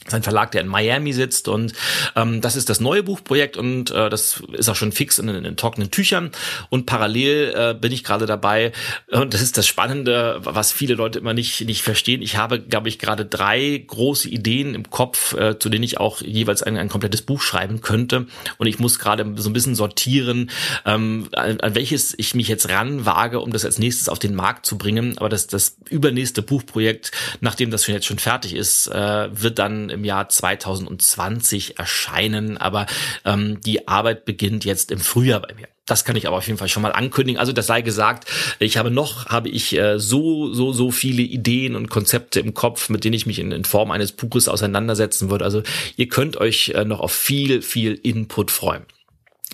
sein 0.09 0.23
Verlag, 0.23 0.51
der 0.53 0.63
in 0.63 0.67
Miami 0.67 1.13
sitzt 1.13 1.49
und 1.49 1.73
ähm, 2.17 2.41
das 2.41 2.57
ist 2.57 2.69
das 2.69 2.81
neue 2.81 3.03
Buchprojekt 3.03 3.57
und 3.57 3.91
äh, 3.91 4.09
das 4.09 4.43
ist 4.53 4.69
auch 4.69 4.77
schon 4.77 4.93
fix 4.93 5.19
in, 5.19 5.29
in, 5.29 5.45
in 5.45 5.57
trockenen 5.57 5.91
Tüchern 5.91 6.31
und 6.71 6.87
parallel 6.87 7.53
äh, 7.55 7.75
bin 7.75 7.93
ich 7.93 8.03
gerade 8.03 8.27
dabei 8.27 8.73
und 9.11 9.35
das 9.35 9.43
ist 9.43 9.59
das 9.59 9.67
Spannende, 9.67 10.41
was 10.43 10.73
viele 10.73 10.95
Leute 10.95 11.19
immer 11.19 11.35
nicht 11.35 11.61
nicht 11.63 11.83
verstehen. 11.83 12.23
Ich 12.23 12.37
habe, 12.37 12.61
glaube 12.61 12.89
ich, 12.89 12.99
gerade 12.99 13.27
drei 13.27 13.85
große 13.87 14.29
Ideen 14.29 14.75
im 14.75 14.91
Kopf, 14.91 15.35
äh, 15.35 15.59
zu 15.59 15.69
denen 15.69 15.85
ich 15.85 15.99
auch 15.99 16.23
jeweils 16.23 16.63
ein, 16.63 16.77
ein 16.77 16.89
komplettes 16.89 17.23
Buch 17.23 17.43
schreiben 17.43 17.83
könnte 17.83 18.27
und 18.59 18.67
ich 18.67 18.79
muss 18.79 18.99
gerade 18.99 19.35
so 19.37 19.51
ein 19.51 19.53
bisschen 19.53 19.75
sortieren, 19.75 20.51
ähm, 20.87 21.29
an, 21.33 21.61
an 21.61 21.75
welches 21.75 22.15
ich 22.19 22.35
mich 22.35 22.49
jetzt 22.49 22.69
ranwage, 22.69 23.41
um 23.41 23.53
das 23.53 23.65
als 23.65 23.79
nächstes 23.79 24.09
auf 24.09 24.19
den 24.19 24.35
Markt 24.35 24.65
zu 24.65 24.79
bringen. 24.79 25.19
Aber 25.19 25.29
das 25.29 25.47
das 25.47 25.77
übernächste 25.89 26.43
Buchprojekt, 26.43 27.13
nachdem 27.41 27.71
das 27.71 27.85
schon 27.85 27.95
jetzt 27.95 28.07
schon 28.07 28.19
fertig 28.19 28.55
ist, 28.55 28.87
äh, 28.89 29.29
wird 29.31 29.59
dann 29.59 29.90
im 29.91 30.05
Jahr 30.05 30.29
2020 30.29 31.79
erscheinen, 31.79 32.57
aber 32.57 32.87
ähm, 33.25 33.61
die 33.61 33.89
Arbeit 33.89 34.25
beginnt 34.25 34.65
jetzt 34.65 34.91
im 34.91 35.01
Frühjahr 35.01 35.41
bei 35.41 35.55
mir. 35.55 35.69
Das 35.91 36.05
kann 36.05 36.15
ich 36.15 36.29
aber 36.29 36.37
auf 36.37 36.47
jeden 36.47 36.59
Fall 36.59 36.69
schon 36.69 36.83
mal 36.83 36.93
ankündigen. 36.93 37.41
Also 37.41 37.53
das 37.53 37.67
sei 37.67 37.83
gesagt, 37.83 38.31
ich 38.61 38.77
habe 38.77 38.93
noch, 38.93 39.27
habe 39.27 39.49
ich 39.49 39.77
äh, 39.77 39.99
so, 39.99 40.53
so, 40.53 40.73
so 40.73 40.93
viele 40.93 41.23
Ideen 41.23 41.75
und 41.75 41.91
Konzepte 41.91 42.39
im 42.39 42.55
Kopf, 42.55 42.91
mit 42.91 43.03
denen 43.03 43.15
ich 43.15 43.27
mich 43.27 43.41
in, 43.41 43.51
in 43.51 43.65
Form 43.65 43.91
eines 43.91 44.13
Buches 44.13 44.49
auseinandersetzen 44.49 45.31
würde. 45.31 45.45
Also 45.45 45.63
ihr 45.97 46.09
könnt 46.09 46.37
euch 46.37 46.71
äh, 46.77 46.85
noch 46.85 47.01
auf 47.01 47.13
viel, 47.13 47.61
viel 47.61 47.95
Input 47.95 48.53
freuen. 48.53 48.85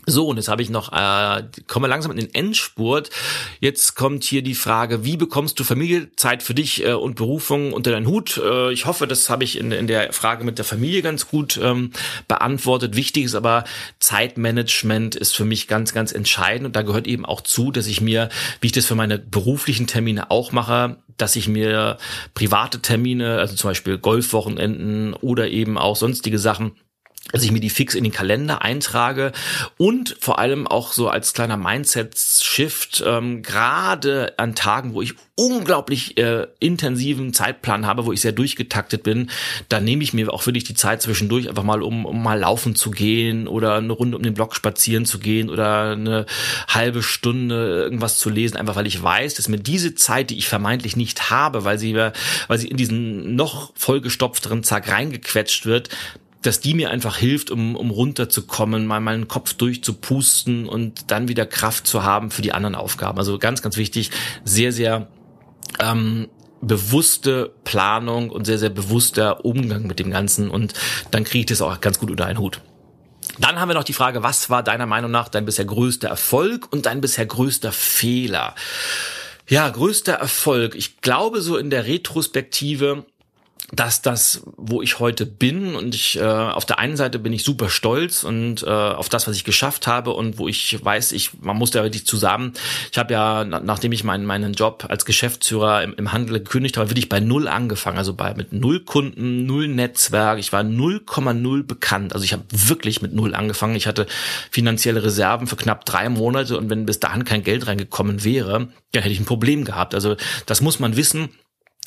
So, 0.05 0.29
und 0.29 0.37
jetzt 0.37 0.49
habe 0.49 0.63
ich 0.63 0.71
noch, 0.71 0.93
äh, 0.93 1.43
komme 1.67 1.89
langsam 1.89 2.13
in 2.13 2.19
den 2.19 2.33
Endspurt. 2.33 3.11
Jetzt 3.61 3.97
kommt 3.97 4.23
hier 4.23 4.43
die 4.43 4.55
Frage, 4.55 5.05
wie 5.05 5.17
bekommst 5.17 5.59
du 5.59 5.65
Familie, 5.65 6.15
Zeit 6.15 6.45
für 6.45 6.55
dich 6.55 6.85
äh, 6.85 6.93
und 6.93 7.17
Berufung 7.17 7.73
unter 7.73 7.91
deinen 7.91 8.07
Hut? 8.07 8.37
Äh, 8.37 8.73
ich 8.73 8.87
hoffe, 8.87 9.09
das 9.09 9.29
habe 9.31 9.43
ich 9.43 9.59
in, 9.59 9.73
in 9.73 9.89
der 9.89 10.13
Frage 10.13 10.45
mit 10.45 10.59
der 10.59 10.65
Familie 10.65 11.03
ganz 11.03 11.27
gut 11.27 11.59
ähm, 11.61 11.91
beantwortet. 12.29 12.95
Wichtig 12.95 13.25
ist 13.25 13.35
aber, 13.35 13.65
Zeitmanagement 13.99 15.17
ist 15.17 15.35
für 15.35 15.45
mich 15.45 15.67
ganz, 15.67 15.93
ganz 15.93 16.13
entscheidend. 16.13 16.67
Und 16.67 16.77
da 16.77 16.83
gehört 16.83 17.09
eben 17.09 17.27
auch 17.27 17.41
zu, 17.41 17.73
dass 17.73 17.89
ich 17.89 18.01
mir, 18.01 18.29
wie 18.61 18.69
ich 18.69 18.73
das 18.73 18.87
für 18.87 18.95
meine 18.95 19.19
beruflichen 19.19 19.89
Termine 19.89 20.31
auch 20.31 20.53
mache, 20.53 20.99
dass 21.17 21.35
ich 21.35 21.49
mir 21.49 21.99
private 22.35 22.81
Termine, 22.81 23.39
also 23.39 23.57
zum 23.57 23.71
Beispiel 23.71 23.99
Golfwochenenden 23.99 25.15
oder 25.15 25.49
eben 25.49 25.79
auch 25.79 25.97
sonstige 25.97 26.39
Sachen, 26.39 26.73
dass 27.33 27.43
ich 27.43 27.53
mir 27.53 27.61
die 27.61 27.71
fix 27.71 27.95
in 27.95 28.05
den 28.05 28.13
Kalender 28.13 28.63
eintrage 28.63 29.33
und 29.77 30.17
vor 30.21 30.39
allem 30.39 30.67
auch 30.67 30.93
so 30.93 31.09
als 31.09 31.33
kleiner 31.33 31.57
Mindset-Shift, 31.57 33.03
ähm, 33.07 33.43
gerade 33.43 34.35
an 34.39 34.55
Tagen, 34.55 34.95
wo 34.95 35.03
ich 35.03 35.15
unglaublich 35.35 36.17
äh, 36.17 36.47
intensiven 36.61 37.35
Zeitplan 37.35 37.85
habe, 37.85 38.07
wo 38.07 38.13
ich 38.13 38.23
sehr 38.23 38.33
durchgetaktet 38.33 39.03
bin, 39.03 39.31
da 39.69 39.81
nehme 39.81 40.03
ich 40.03 40.15
mir 40.15 40.33
auch 40.33 40.47
wirklich 40.47 40.65
die 40.65 40.75
Zeit 40.75 41.03
zwischendurch 41.03 41.49
einfach 41.49 41.63
mal, 41.63 41.83
um, 41.83 42.07
um 42.07 42.23
mal 42.23 42.39
laufen 42.39 42.75
zu 42.75 42.91
gehen 42.91 43.47
oder 43.47 43.75
eine 43.75 43.93
Runde 43.93 44.17
um 44.17 44.23
den 44.23 44.33
Block 44.33 44.57
spazieren 44.57 45.05
zu 45.05 45.19
gehen 45.19 45.51
oder 45.51 45.91
eine 45.91 46.25
halbe 46.69 47.03
Stunde 47.03 47.83
irgendwas 47.83 48.19
zu 48.19 48.31
lesen, 48.31 48.57
einfach 48.57 48.77
weil 48.77 48.87
ich 48.87 49.03
weiß, 49.03 49.35
dass 49.35 49.49
mir 49.49 49.59
diese 49.59 49.95
Zeit, 49.95 50.31
die 50.31 50.39
ich 50.39 50.49
vermeintlich 50.49 50.97
nicht 50.97 51.31
habe, 51.31 51.65
weil 51.65 51.79
sie, 51.79 51.95
weil 51.95 52.59
sie 52.59 52.69
in 52.69 52.79
diesen 52.79 53.35
noch 53.37 53.73
vollgestopfteren 53.75 54.63
Zack 54.63 54.91
reingequetscht 54.91 55.67
wird, 55.67 55.91
dass 56.47 56.61
die 56.61 56.75
mir 56.75 56.91
einfach 56.91 57.17
hilft, 57.17 57.51
um, 57.51 57.75
um 57.77 57.91
runterzukommen, 57.91 58.87
mal 58.87 59.01
meinen 59.01 59.27
Kopf 59.27 59.55
durchzupusten 59.55 60.69
und 60.69 61.11
dann 61.11 61.29
wieder 61.29 61.45
Kraft 61.45 61.87
zu 61.87 62.05
haben 62.05 62.31
für 62.31 62.43
die 62.43 62.53
anderen 62.53 62.75
Aufgaben. 62.75 63.19
Also 63.19 63.39
ganz, 63.39 63.63
ganz 63.63 63.77
wichtig, 63.77 64.11
sehr, 64.45 64.73
sehr 64.73 65.09
ähm, 65.81 66.29
bewusste 66.61 67.53
Planung 67.65 68.31
und 68.31 68.45
sehr, 68.45 68.59
sehr 68.59 68.71
bewusster 68.71 69.45
Umgang 69.45 69.87
mit 69.87 69.99
dem 69.99 70.11
Ganzen 70.11 70.51
und 70.51 70.73
dann 71.11 71.25
kriege 71.25 71.41
ich 71.41 71.47
das 71.47 71.63
auch 71.63 71.81
ganz 71.81 71.99
gut 71.99 72.11
unter 72.11 72.27
einen 72.27 72.39
Hut. 72.39 72.61
Dann 73.39 73.61
haben 73.61 73.69
wir 73.69 73.75
noch 73.75 73.85
die 73.85 73.93
Frage, 73.93 74.23
was 74.23 74.49
war 74.49 74.63
deiner 74.63 74.87
Meinung 74.87 75.11
nach 75.11 75.29
dein 75.29 75.45
bisher 75.45 75.65
größter 75.65 76.09
Erfolg 76.09 76.73
und 76.73 76.87
dein 76.87 77.01
bisher 77.01 77.27
größter 77.27 77.73
Fehler? 77.73 78.55
Ja, 79.49 79.69
größter 79.69 80.15
Erfolg. 80.15 80.75
Ich 80.75 81.01
glaube 81.01 81.41
so 81.41 81.57
in 81.57 81.71
der 81.71 81.87
Retrospektive 81.87 83.05
dass 83.73 84.01
das, 84.01 84.43
wo 84.57 84.81
ich 84.81 85.01
heute 85.01 85.27
bin 85.27 85.75
und 85.75 85.95
ich 85.95 86.19
äh, 86.19 86.23
auf 86.23 86.65
der 86.65 86.79
einen 86.79 86.97
Seite 86.97 87.19
bin 87.19 87.33
ich 87.33 87.43
super 87.43 87.69
stolz 87.69 88.23
und 88.23 88.63
äh, 88.63 88.67
auf 88.67 89.09
das, 89.09 89.27
was 89.27 89.35
ich 89.37 89.45
geschafft 89.45 89.87
habe 89.89 90.13
und 90.13 90.39
wo 90.39 90.47
ich 90.47 90.85
weiß, 90.85 91.13
ich 91.13 91.41
man 91.41 91.57
muss 91.57 91.73
da 91.73 91.83
wirklich 91.83 92.07
zusammen. 92.07 92.53
Ich 92.93 92.99
habe 92.99 93.13
ja 93.13 93.45
nachdem 93.45 93.91
ich 93.91 94.05
meinen 94.05 94.25
meinen 94.25 94.53
Job 94.53 94.87
als 94.89 95.05
Geschäftsführer 95.05 95.83
im, 95.83 95.95
im 95.95 96.13
Handel 96.13 96.39
gekündigt 96.39 96.77
habe, 96.77 96.91
wirklich 96.91 97.09
bei 97.09 97.19
null 97.19 97.49
angefangen, 97.49 97.99
also 97.99 98.15
bei 98.15 98.35
mit 98.35 98.53
null 98.53 98.81
Kunden, 98.85 99.47
null 99.47 99.67
Netzwerk. 99.67 100.39
Ich 100.39 100.53
war 100.53 100.63
0,0 100.63 101.65
bekannt, 101.65 102.13
also 102.13 102.25
ich 102.25 102.33
habe 102.33 102.45
wirklich 102.51 103.03
mit 103.03 103.15
null 103.15 103.35
angefangen. 103.35 103.75
Ich 103.75 103.89
hatte 103.89 104.07
finanzielle 104.51 105.03
Reserven 105.03 105.49
für 105.49 105.57
knapp 105.57 105.85
drei 105.85 106.09
Monate 106.09 106.57
und 106.57 106.71
wenn 106.71 106.87
bis 106.87 107.01
dahin 107.01 107.25
kein 107.25 107.43
Geld 107.43 107.67
reingekommen 107.67 108.23
wäre, 108.23 108.69
dann 108.93 109.03
hätte 109.03 109.13
ich 109.13 109.21
ein 109.21 109.27
Problem 109.27 109.65
gehabt. 109.65 109.95
Also 109.95 110.17
das 110.47 110.61
muss 110.61 110.79
man 110.79 110.97
wissen 110.97 111.31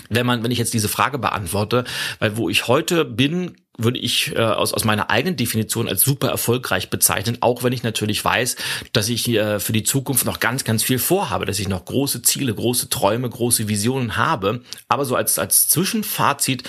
wenn 0.09 0.25
man, 0.25 0.43
wenn 0.43 0.51
ich 0.51 0.57
jetzt 0.57 0.73
diese 0.73 0.89
Frage 0.89 1.19
beantworte, 1.19 1.83
weil 2.19 2.37
wo 2.37 2.49
ich 2.49 2.67
heute 2.67 3.05
bin, 3.05 3.55
würde 3.79 3.99
ich 3.99 4.35
äh, 4.35 4.39
aus, 4.39 4.73
aus 4.73 4.83
meiner 4.83 5.09
eigenen 5.09 5.37
Definition 5.37 5.87
als 5.87 6.01
super 6.01 6.29
erfolgreich 6.29 6.89
bezeichnen, 6.89 7.37
auch 7.41 7.63
wenn 7.63 7.73
ich 7.73 7.83
natürlich 7.83 8.23
weiß, 8.23 8.57
dass 8.91 9.09
ich 9.09 9.27
äh, 9.29 9.59
für 9.59 9.73
die 9.73 9.83
Zukunft 9.83 10.25
noch 10.25 10.39
ganz, 10.39 10.63
ganz 10.63 10.83
viel 10.83 10.99
vorhabe, 10.99 11.45
dass 11.45 11.59
ich 11.59 11.69
noch 11.69 11.85
große 11.85 12.21
Ziele, 12.21 12.53
große 12.53 12.89
Träume, 12.89 13.29
große 13.29 13.67
Visionen 13.67 14.17
habe. 14.17 14.61
Aber 14.89 15.05
so 15.05 15.15
als, 15.15 15.39
als 15.39 15.69
Zwischenfazit 15.69 16.63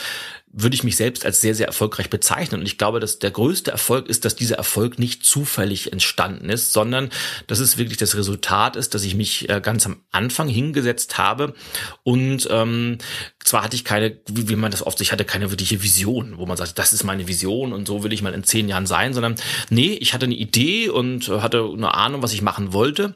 würde 0.53 0.75
ich 0.75 0.83
mich 0.83 0.97
selbst 0.97 1.25
als 1.25 1.41
sehr, 1.41 1.55
sehr 1.55 1.67
erfolgreich 1.67 2.11
bezeichnen. 2.11 2.61
Und 2.61 2.67
ich 2.67 2.77
glaube, 2.77 2.99
dass 2.99 3.21
der 3.21 3.31
größte 3.31 3.71
Erfolg 3.71 4.09
ist, 4.09 4.25
dass 4.25 4.35
dieser 4.35 4.57
Erfolg 4.57 4.99
nicht 4.99 5.25
zufällig 5.25 5.93
entstanden 5.93 6.51
ist, 6.51 6.73
sondern 6.73 7.11
dass 7.47 7.61
es 7.61 7.79
wirklich 7.79 7.99
das 7.99 8.17
Resultat 8.17 8.75
ist, 8.75 8.95
dass 8.95 9.05
ich 9.05 9.15
mich 9.15 9.49
äh, 9.49 9.61
ganz 9.61 9.87
am 9.87 10.03
Anfang 10.11 10.49
hingesetzt 10.49 11.19
habe 11.19 11.55
und 12.03 12.49
ähm, 12.51 12.99
zwar 13.39 13.63
hatte 13.63 13.77
ich 13.77 13.85
keine, 13.85 14.19
wie, 14.27 14.57
man 14.57 14.71
das 14.71 14.85
oft, 14.85 15.01
ich 15.01 15.13
hatte 15.13 15.25
keine 15.25 15.51
wirkliche 15.51 15.83
Vision, 15.83 16.39
wo 16.39 16.47
man 16.47 16.57
sagt, 16.57 16.79
das 16.79 16.93
ist 16.93 17.05
meine 17.05 17.29
Vision 17.29 17.73
und 17.73 17.87
so 17.87 18.03
will 18.03 18.13
ich 18.13 18.23
mal 18.23 18.35
in 18.35 18.45
zehn 18.45 18.69
Jahren 18.69 18.87
sein, 18.87 19.15
sondern 19.15 19.37
nee, 19.71 19.93
ich 19.95 20.15
hatte 20.15 20.27
eine 20.27 20.35
Idee 20.35 20.89
und 20.89 21.29
hatte 21.29 21.69
eine 21.73 21.95
Ahnung, 21.95 22.23
was 22.23 22.33
ich 22.33 22.43
machen 22.43 22.73
wollte 22.73 23.15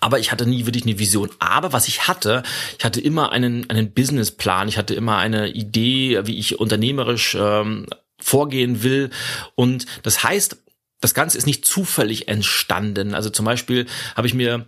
aber 0.00 0.18
ich 0.18 0.32
hatte 0.32 0.46
nie 0.46 0.66
wirklich 0.66 0.84
eine 0.84 0.98
Vision. 0.98 1.30
Aber 1.38 1.72
was 1.72 1.88
ich 1.88 2.08
hatte, 2.08 2.42
ich 2.78 2.84
hatte 2.84 3.00
immer 3.00 3.32
einen, 3.32 3.68
einen 3.70 3.92
Businessplan, 3.92 4.68
ich 4.68 4.78
hatte 4.78 4.94
immer 4.94 5.18
eine 5.18 5.50
Idee, 5.50 6.20
wie 6.24 6.38
ich 6.38 6.58
unternehmerisch 6.58 7.36
ähm, 7.38 7.86
vorgehen 8.18 8.82
will. 8.82 9.10
Und 9.54 9.86
das 10.02 10.22
heißt, 10.22 10.56
das 11.00 11.14
Ganze 11.14 11.38
ist 11.38 11.46
nicht 11.46 11.64
zufällig 11.64 12.28
entstanden. 12.28 13.14
Also 13.14 13.30
zum 13.30 13.44
Beispiel 13.44 13.86
habe 14.16 14.26
ich 14.26 14.34
mir 14.34 14.66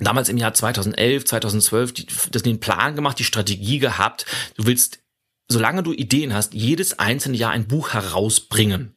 damals 0.00 0.28
im 0.28 0.38
Jahr 0.38 0.54
2011, 0.54 1.24
2012 1.24 1.92
die, 1.92 2.06
das 2.30 2.42
den 2.42 2.60
Plan 2.60 2.94
gemacht, 2.94 3.18
die 3.18 3.24
Strategie 3.24 3.78
gehabt. 3.78 4.26
Du 4.56 4.66
willst, 4.66 5.00
solange 5.48 5.82
du 5.82 5.92
Ideen 5.92 6.34
hast, 6.34 6.54
jedes 6.54 6.98
einzelne 6.98 7.36
Jahr 7.36 7.52
ein 7.52 7.68
Buch 7.68 7.92
herausbringen. 7.92 8.94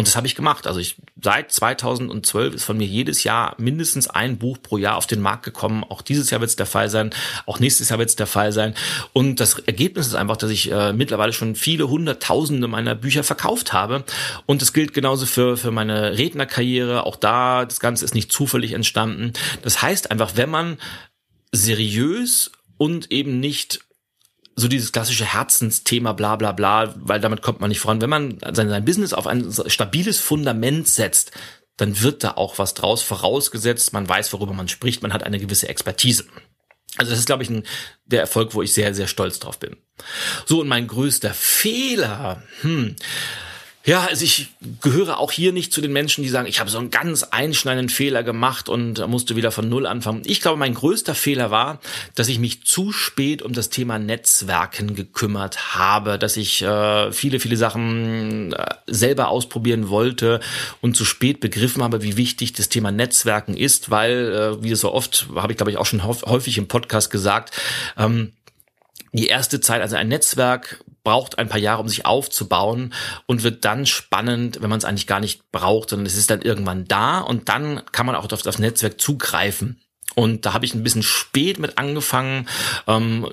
Und 0.00 0.06
das 0.06 0.16
habe 0.16 0.26
ich 0.26 0.34
gemacht. 0.34 0.66
Also 0.66 0.80
ich 0.80 0.96
seit 1.22 1.52
2012 1.52 2.54
ist 2.54 2.64
von 2.64 2.78
mir 2.78 2.86
jedes 2.86 3.22
Jahr 3.22 3.54
mindestens 3.58 4.08
ein 4.08 4.38
Buch 4.38 4.56
pro 4.62 4.78
Jahr 4.78 4.96
auf 4.96 5.06
den 5.06 5.20
Markt 5.20 5.44
gekommen. 5.44 5.84
Auch 5.84 6.00
dieses 6.00 6.30
Jahr 6.30 6.40
wird 6.40 6.48
es 6.48 6.56
der 6.56 6.64
Fall 6.64 6.88
sein. 6.88 7.10
Auch 7.44 7.60
nächstes 7.60 7.90
Jahr 7.90 7.98
wird 7.98 8.08
es 8.08 8.16
der 8.16 8.26
Fall 8.26 8.50
sein. 8.52 8.74
Und 9.12 9.40
das 9.40 9.58
Ergebnis 9.58 10.06
ist 10.06 10.14
einfach, 10.14 10.38
dass 10.38 10.50
ich 10.50 10.72
äh, 10.72 10.94
mittlerweile 10.94 11.34
schon 11.34 11.54
viele 11.54 11.90
hunderttausende 11.90 12.66
meiner 12.66 12.94
Bücher 12.94 13.24
verkauft 13.24 13.74
habe. 13.74 14.04
Und 14.46 14.62
das 14.62 14.72
gilt 14.72 14.94
genauso 14.94 15.26
für, 15.26 15.58
für 15.58 15.70
meine 15.70 16.16
Rednerkarriere. 16.16 17.04
Auch 17.04 17.16
da, 17.16 17.66
das 17.66 17.78
Ganze 17.78 18.06
ist 18.06 18.14
nicht 18.14 18.32
zufällig 18.32 18.72
entstanden. 18.72 19.34
Das 19.60 19.82
heißt 19.82 20.10
einfach, 20.10 20.32
wenn 20.36 20.48
man 20.48 20.78
seriös 21.52 22.52
und 22.78 23.12
eben 23.12 23.38
nicht 23.38 23.80
so 24.60 24.68
dieses 24.68 24.92
klassische 24.92 25.24
Herzensthema, 25.24 26.12
bla 26.12 26.36
bla 26.36 26.52
bla, 26.52 26.94
weil 26.96 27.20
damit 27.20 27.42
kommt 27.42 27.60
man 27.60 27.68
nicht 27.68 27.80
voran. 27.80 28.00
Wenn 28.00 28.10
man 28.10 28.38
sein, 28.52 28.68
sein 28.68 28.84
Business 28.84 29.12
auf 29.12 29.26
ein 29.26 29.52
stabiles 29.66 30.18
Fundament 30.18 30.88
setzt, 30.88 31.32
dann 31.76 32.00
wird 32.02 32.22
da 32.22 32.32
auch 32.32 32.58
was 32.58 32.74
draus 32.74 33.02
vorausgesetzt. 33.02 33.92
Man 33.92 34.08
weiß, 34.08 34.32
worüber 34.32 34.52
man 34.52 34.68
spricht, 34.68 35.02
man 35.02 35.12
hat 35.12 35.22
eine 35.22 35.38
gewisse 35.38 35.68
Expertise. 35.68 36.26
Also 36.96 37.10
das 37.10 37.20
ist, 37.20 37.26
glaube 37.26 37.42
ich, 37.42 37.50
ein, 37.50 37.62
der 38.04 38.20
Erfolg, 38.20 38.54
wo 38.54 38.62
ich 38.62 38.72
sehr, 38.72 38.94
sehr 38.94 39.06
stolz 39.06 39.38
drauf 39.38 39.58
bin. 39.58 39.76
So, 40.46 40.60
und 40.60 40.68
mein 40.68 40.88
größter 40.88 41.32
Fehler, 41.32 42.42
hm, 42.62 42.96
ja, 43.82 44.04
also 44.04 44.24
ich 44.26 44.48
gehöre 44.82 45.18
auch 45.18 45.32
hier 45.32 45.52
nicht 45.52 45.72
zu 45.72 45.80
den 45.80 45.92
Menschen, 45.92 46.22
die 46.22 46.28
sagen, 46.28 46.46
ich 46.46 46.60
habe 46.60 46.68
so 46.68 46.78
einen 46.78 46.90
ganz 46.90 47.22
einschneidenden 47.22 47.88
Fehler 47.88 48.22
gemacht 48.22 48.68
und 48.68 49.06
musste 49.08 49.36
wieder 49.36 49.52
von 49.52 49.70
Null 49.70 49.86
anfangen. 49.86 50.20
Ich 50.26 50.42
glaube, 50.42 50.58
mein 50.58 50.74
größter 50.74 51.14
Fehler 51.14 51.50
war, 51.50 51.80
dass 52.14 52.28
ich 52.28 52.38
mich 52.38 52.64
zu 52.64 52.92
spät 52.92 53.40
um 53.40 53.54
das 53.54 53.70
Thema 53.70 53.98
Netzwerken 53.98 54.94
gekümmert 54.94 55.74
habe, 55.74 56.18
dass 56.18 56.36
ich 56.36 56.60
äh, 56.60 57.10
viele, 57.10 57.40
viele 57.40 57.56
Sachen 57.56 58.52
äh, 58.52 58.66
selber 58.86 59.28
ausprobieren 59.28 59.88
wollte 59.88 60.40
und 60.82 60.94
zu 60.94 61.06
spät 61.06 61.40
begriffen 61.40 61.82
habe, 61.82 62.02
wie 62.02 62.18
wichtig 62.18 62.52
das 62.52 62.68
Thema 62.68 62.92
Netzwerken 62.92 63.56
ist, 63.56 63.90
weil, 63.90 64.58
äh, 64.60 64.62
wie 64.62 64.74
so 64.74 64.92
oft, 64.92 65.28
habe 65.34 65.54
ich 65.54 65.56
glaube 65.56 65.70
ich 65.70 65.78
auch 65.78 65.86
schon 65.86 66.04
häufig 66.04 66.58
im 66.58 66.68
Podcast 66.68 67.10
gesagt, 67.10 67.54
ähm, 67.96 68.32
die 69.12 69.26
erste 69.26 69.60
Zeit, 69.60 69.80
also 69.80 69.96
ein 69.96 70.08
Netzwerk 70.08 70.84
braucht 71.02 71.38
ein 71.38 71.48
paar 71.48 71.58
Jahre, 71.58 71.82
um 71.82 71.88
sich 71.88 72.06
aufzubauen 72.06 72.92
und 73.26 73.42
wird 73.42 73.64
dann 73.64 73.86
spannend, 73.86 74.62
wenn 74.62 74.70
man 74.70 74.78
es 74.78 74.84
eigentlich 74.84 75.06
gar 75.06 75.20
nicht 75.20 75.50
braucht, 75.52 75.90
sondern 75.90 76.06
es 76.06 76.16
ist 76.16 76.30
dann 76.30 76.42
irgendwann 76.42 76.86
da 76.86 77.20
und 77.20 77.48
dann 77.48 77.82
kann 77.92 78.06
man 78.06 78.14
auch 78.14 78.30
auf 78.30 78.42
das 78.42 78.58
Netzwerk 78.58 79.00
zugreifen. 79.00 79.80
Und 80.14 80.44
da 80.44 80.52
habe 80.52 80.64
ich 80.64 80.74
ein 80.74 80.82
bisschen 80.82 81.02
spät 81.02 81.58
mit 81.58 81.78
angefangen. 81.78 82.48
Ähm, 82.86 83.26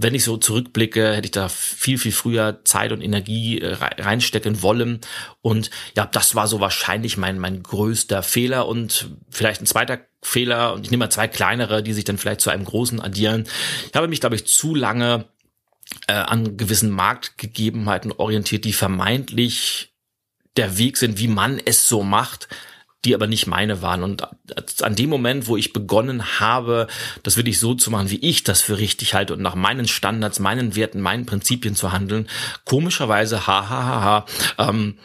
wenn 0.00 0.14
ich 0.14 0.22
so 0.22 0.36
zurückblicke, 0.36 1.14
hätte 1.14 1.26
ich 1.26 1.32
da 1.32 1.48
viel, 1.48 1.98
viel 1.98 2.12
früher 2.12 2.60
Zeit 2.64 2.92
und 2.92 3.00
Energie 3.00 3.60
äh, 3.60 3.74
reinstecken 3.74 4.62
wollen. 4.62 5.00
Und 5.42 5.70
ja, 5.96 6.06
das 6.06 6.36
war 6.36 6.46
so 6.46 6.60
wahrscheinlich 6.60 7.16
mein, 7.16 7.38
mein 7.38 7.62
größter 7.62 8.22
Fehler 8.22 8.68
und 8.68 9.10
vielleicht 9.28 9.60
ein 9.60 9.66
zweiter 9.66 9.98
Fehler. 10.22 10.74
Und 10.74 10.84
ich 10.84 10.90
nehme 10.92 11.04
mal 11.04 11.10
zwei 11.10 11.26
kleinere, 11.26 11.82
die 11.82 11.94
sich 11.94 12.04
dann 12.04 12.18
vielleicht 12.18 12.40
zu 12.40 12.50
einem 12.50 12.64
großen 12.64 13.00
addieren. 13.00 13.48
Ich 13.88 13.94
habe 13.96 14.06
mich, 14.06 14.20
glaube 14.20 14.36
ich, 14.36 14.46
zu 14.46 14.74
lange 14.74 15.24
äh, 16.06 16.12
an 16.12 16.56
gewissen 16.56 16.90
Marktgegebenheiten 16.90 18.12
orientiert, 18.12 18.64
die 18.64 18.72
vermeintlich 18.72 19.92
der 20.56 20.78
Weg 20.78 20.96
sind, 20.96 21.18
wie 21.18 21.28
man 21.28 21.60
es 21.64 21.88
so 21.88 22.02
macht, 22.02 22.48
die 23.04 23.14
aber 23.14 23.28
nicht 23.28 23.46
meine 23.46 23.80
waren. 23.80 24.02
Und 24.02 24.26
an 24.82 24.96
dem 24.96 25.08
Moment, 25.08 25.46
wo 25.46 25.56
ich 25.56 25.72
begonnen 25.72 26.40
habe, 26.40 26.88
das 27.22 27.36
wirklich 27.36 27.60
so 27.60 27.74
zu 27.74 27.90
machen, 27.90 28.10
wie 28.10 28.18
ich 28.18 28.42
das 28.42 28.60
für 28.60 28.78
richtig 28.78 29.14
halte 29.14 29.34
und 29.34 29.42
nach 29.42 29.54
meinen 29.54 29.86
Standards, 29.86 30.40
meinen 30.40 30.74
Werten, 30.74 31.00
meinen 31.00 31.24
Prinzipien 31.24 31.76
zu 31.76 31.92
handeln, 31.92 32.28
komischerweise, 32.64 33.46
ha, 33.46 33.68
ha, 33.68 33.84
ha, 33.84 34.02
ha, 34.02 34.68
ähm, 34.68 34.98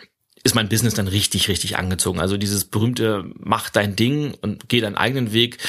ist 0.44 0.56
mein 0.56 0.70
Business 0.70 0.96
dann 0.96 1.08
richtig, 1.08 1.48
richtig 1.48 1.78
angezogen. 1.78 2.20
Also 2.20 2.36
dieses 2.36 2.66
berühmte 2.66 3.24
mach 3.36 3.70
dein 3.70 3.96
Ding 3.96 4.34
und 4.42 4.68
geh 4.68 4.82
deinen 4.82 4.98
eigenen 4.98 5.32
Weg. 5.32 5.60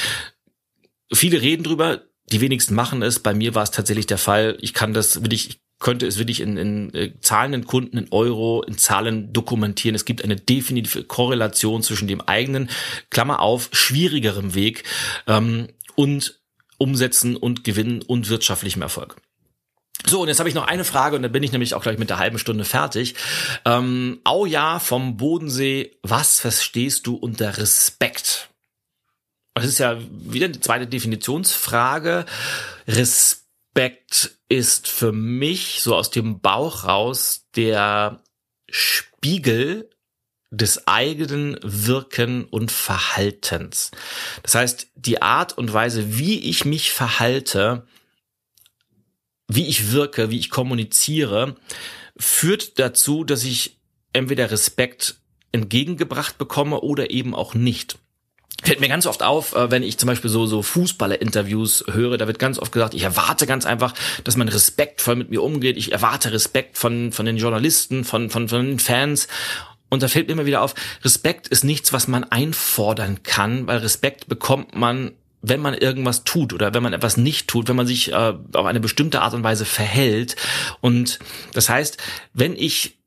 Viele 1.13 1.41
reden 1.41 1.63
drüber, 1.63 2.01
die 2.31 2.41
wenigsten 2.41 2.75
machen 2.75 3.01
es. 3.01 3.19
Bei 3.19 3.33
mir 3.33 3.55
war 3.55 3.63
es 3.63 3.71
tatsächlich 3.71 4.07
der 4.07 4.17
Fall. 4.17 4.57
Ich 4.61 4.73
kann 4.73 4.93
das 4.93 5.21
wirklich, 5.21 5.49
ich 5.49 5.59
könnte 5.79 6.07
es 6.07 6.17
wirklich 6.17 6.41
in, 6.41 6.57
in 6.57 6.93
äh, 6.93 7.13
zahlenden 7.19 7.65
Kunden 7.65 7.97
in 7.97 8.07
Euro, 8.11 8.63
in 8.63 8.77
Zahlen 8.77 9.33
dokumentieren. 9.33 9.95
Es 9.95 10.05
gibt 10.05 10.23
eine 10.23 10.35
definitive 10.35 11.03
Korrelation 11.03 11.83
zwischen 11.83 12.07
dem 12.07 12.21
eigenen, 12.21 12.69
Klammer 13.09 13.41
auf, 13.41 13.69
schwierigerem 13.71 14.55
Weg 14.55 14.83
ähm, 15.27 15.67
und 15.95 16.39
Umsetzen 16.77 17.35
und 17.35 17.63
Gewinnen 17.63 18.01
und 18.01 18.29
wirtschaftlichem 18.29 18.81
Erfolg. 18.81 19.15
So, 20.05 20.21
und 20.21 20.27
jetzt 20.27 20.39
habe 20.39 20.49
ich 20.49 20.55
noch 20.55 20.67
eine 20.67 20.83
Frage 20.83 21.15
und 21.15 21.23
dann 21.23 21.31
bin 21.31 21.41
ich 21.41 21.51
nämlich 21.51 21.73
auch 21.73 21.81
gleich 21.81 21.97
mit 21.97 22.09
der 22.09 22.19
halben 22.19 22.37
Stunde 22.37 22.65
fertig. 22.65 23.15
Ähm, 23.63 24.19
Auja 24.23 24.79
vom 24.79 25.17
Bodensee, 25.17 25.97
was 26.03 26.39
verstehst 26.39 27.07
du 27.07 27.15
unter 27.15 27.57
Respekt? 27.57 28.49
Das 29.55 29.65
ist 29.65 29.79
ja 29.79 29.97
wieder 30.11 30.47
eine 30.47 30.59
zweite 30.59 30.85
Definitionsfrage. 30.85 32.25
Respekt 32.87 34.37
ist 34.49 34.87
für 34.89 35.13
mich 35.13 35.81
so 35.81 35.95
aus 35.95 36.11
dem 36.11 36.41
Bauch 36.41 36.83
raus 36.83 37.45
der 37.55 38.21
Spiegel 38.69 39.89
des 40.51 40.87
eigenen 40.87 41.57
Wirken 41.63 42.43
und 42.43 42.69
Verhaltens. 42.69 43.91
Das 44.43 44.55
heißt, 44.55 44.87
die 44.95 45.21
Art 45.21 45.57
und 45.57 45.71
Weise, 45.71 46.17
wie 46.17 46.39
ich 46.39 46.65
mich 46.65 46.91
verhalte, 46.91 47.87
wie 49.47 49.67
ich 49.67 49.91
wirke, 49.91 50.29
wie 50.31 50.39
ich 50.39 50.49
kommuniziere, 50.49 51.55
führt 52.17 52.77
dazu, 52.77 53.23
dass 53.23 53.45
ich 53.45 53.79
entweder 54.11 54.51
Respekt 54.51 55.17
entgegengebracht 55.53 56.37
bekomme 56.37 56.81
oder 56.81 57.09
eben 57.11 57.33
auch 57.33 57.53
nicht. 57.53 57.97
Fällt 58.65 58.79
mir 58.79 58.89
ganz 58.89 59.05
oft 59.05 59.21
auf, 59.21 59.55
äh, 59.55 59.69
wenn 59.69 59.83
ich 59.83 59.99
zum 59.99 60.07
Beispiel 60.07 60.29
so, 60.29 60.47
so 60.47 60.63
Fußballer-Interviews 60.63 61.85
höre, 61.91 62.17
da 62.17 62.25
wird 62.25 62.39
ganz 62.39 62.57
oft 62.57 62.71
gesagt, 62.71 62.95
ich 62.95 63.03
erwarte 63.03 63.45
ganz 63.45 63.65
einfach, 63.65 63.93
dass 64.23 64.37
man 64.37 64.49
respektvoll 64.49 65.15
mit 65.15 65.29
mir 65.29 65.43
umgeht. 65.43 65.77
Ich 65.77 65.91
erwarte 65.91 66.33
Respekt 66.33 66.79
von, 66.79 67.11
von 67.11 67.27
den 67.27 67.37
Journalisten, 67.37 68.03
von, 68.03 68.31
von, 68.31 68.49
von 68.49 68.65
den 68.65 68.79
Fans. 68.79 69.27
Und 69.89 70.01
da 70.01 70.07
fällt 70.07 70.27
mir 70.27 70.33
immer 70.33 70.47
wieder 70.47 70.63
auf, 70.63 70.73
Respekt 71.03 71.47
ist 71.47 71.63
nichts, 71.63 71.93
was 71.93 72.07
man 72.07 72.23
einfordern 72.23 73.21
kann, 73.21 73.67
weil 73.67 73.77
Respekt 73.77 74.27
bekommt 74.27 74.75
man 74.75 75.11
wenn 75.47 75.61
man 75.61 75.75
irgendwas 75.75 76.23
tut 76.23 76.53
oder 76.53 76.73
wenn 76.73 76.81
man 76.81 76.93
etwas 76.93 77.17
nicht 77.17 77.47
tut, 77.47 77.67
wenn 77.69 77.75
man 77.75 77.85
sich 77.85 78.11
äh, 78.11 78.33
auf 78.53 78.65
eine 78.65 78.79
bestimmte 78.79 79.21
Art 79.21 79.35
und 79.35 79.43
Weise 79.43 79.63
verhält. 79.63 80.35
Und 80.81 81.19
das 81.53 81.69
heißt, 81.69 81.97
wenn 82.33 82.55
ich 82.55 82.97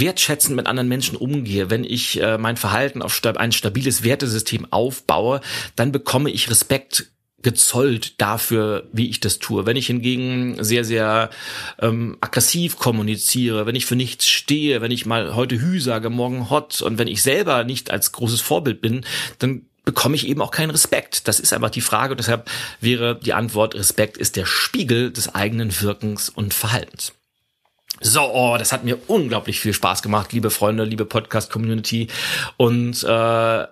wertschätzend 0.00 0.56
mit 0.56 0.66
anderen 0.66 0.88
Menschen 0.88 1.16
umgehe, 1.16 1.70
wenn 1.70 1.84
ich 1.84 2.20
äh, 2.20 2.38
mein 2.38 2.56
Verhalten 2.56 3.02
auf 3.02 3.14
stab 3.14 3.36
ein 3.36 3.52
stabiles 3.52 4.02
Wertesystem 4.02 4.66
aufbaue, 4.70 5.40
dann 5.76 5.92
bekomme 5.92 6.30
ich 6.30 6.50
Respekt 6.50 7.12
gezollt 7.42 8.20
dafür, 8.20 8.88
wie 8.92 9.08
ich 9.08 9.20
das 9.20 9.38
tue. 9.38 9.66
Wenn 9.66 9.76
ich 9.76 9.88
hingegen 9.88 10.62
sehr, 10.62 10.84
sehr 10.84 11.30
ähm, 11.80 12.16
aggressiv 12.20 12.76
kommuniziere, 12.76 13.66
wenn 13.66 13.74
ich 13.74 13.86
für 13.86 13.96
nichts 13.96 14.28
stehe, 14.28 14.80
wenn 14.80 14.92
ich 14.92 15.06
mal 15.06 15.34
heute 15.34 15.60
Hü 15.60 15.80
sage, 15.80 16.08
morgen 16.08 16.50
Hot 16.50 16.82
und 16.82 16.98
wenn 16.98 17.08
ich 17.08 17.22
selber 17.22 17.64
nicht 17.64 17.90
als 17.90 18.12
großes 18.12 18.40
Vorbild 18.40 18.80
bin, 18.80 19.04
dann 19.38 19.66
bekomme 19.84 20.14
ich 20.14 20.28
eben 20.28 20.40
auch 20.40 20.52
keinen 20.52 20.70
Respekt. 20.70 21.26
Das 21.26 21.40
ist 21.40 21.52
einfach 21.52 21.70
die 21.70 21.80
Frage. 21.80 22.14
deshalb 22.14 22.48
wäre 22.80 23.18
die 23.18 23.32
Antwort, 23.32 23.74
Respekt 23.74 24.16
ist 24.16 24.36
der 24.36 24.46
Spiegel 24.46 25.10
des 25.12 25.34
eigenen 25.34 25.80
Wirkens 25.80 26.28
und 26.28 26.54
Verhaltens. 26.54 27.12
So, 28.04 28.32
oh, 28.32 28.56
das 28.58 28.72
hat 28.72 28.82
mir 28.84 28.98
unglaublich 29.06 29.60
viel 29.60 29.72
Spaß 29.72 30.02
gemacht, 30.02 30.32
liebe 30.32 30.50
Freunde, 30.50 30.82
liebe 30.84 31.04
Podcast-Community. 31.04 32.08
Und 32.56 33.04
äh, 33.04 33.66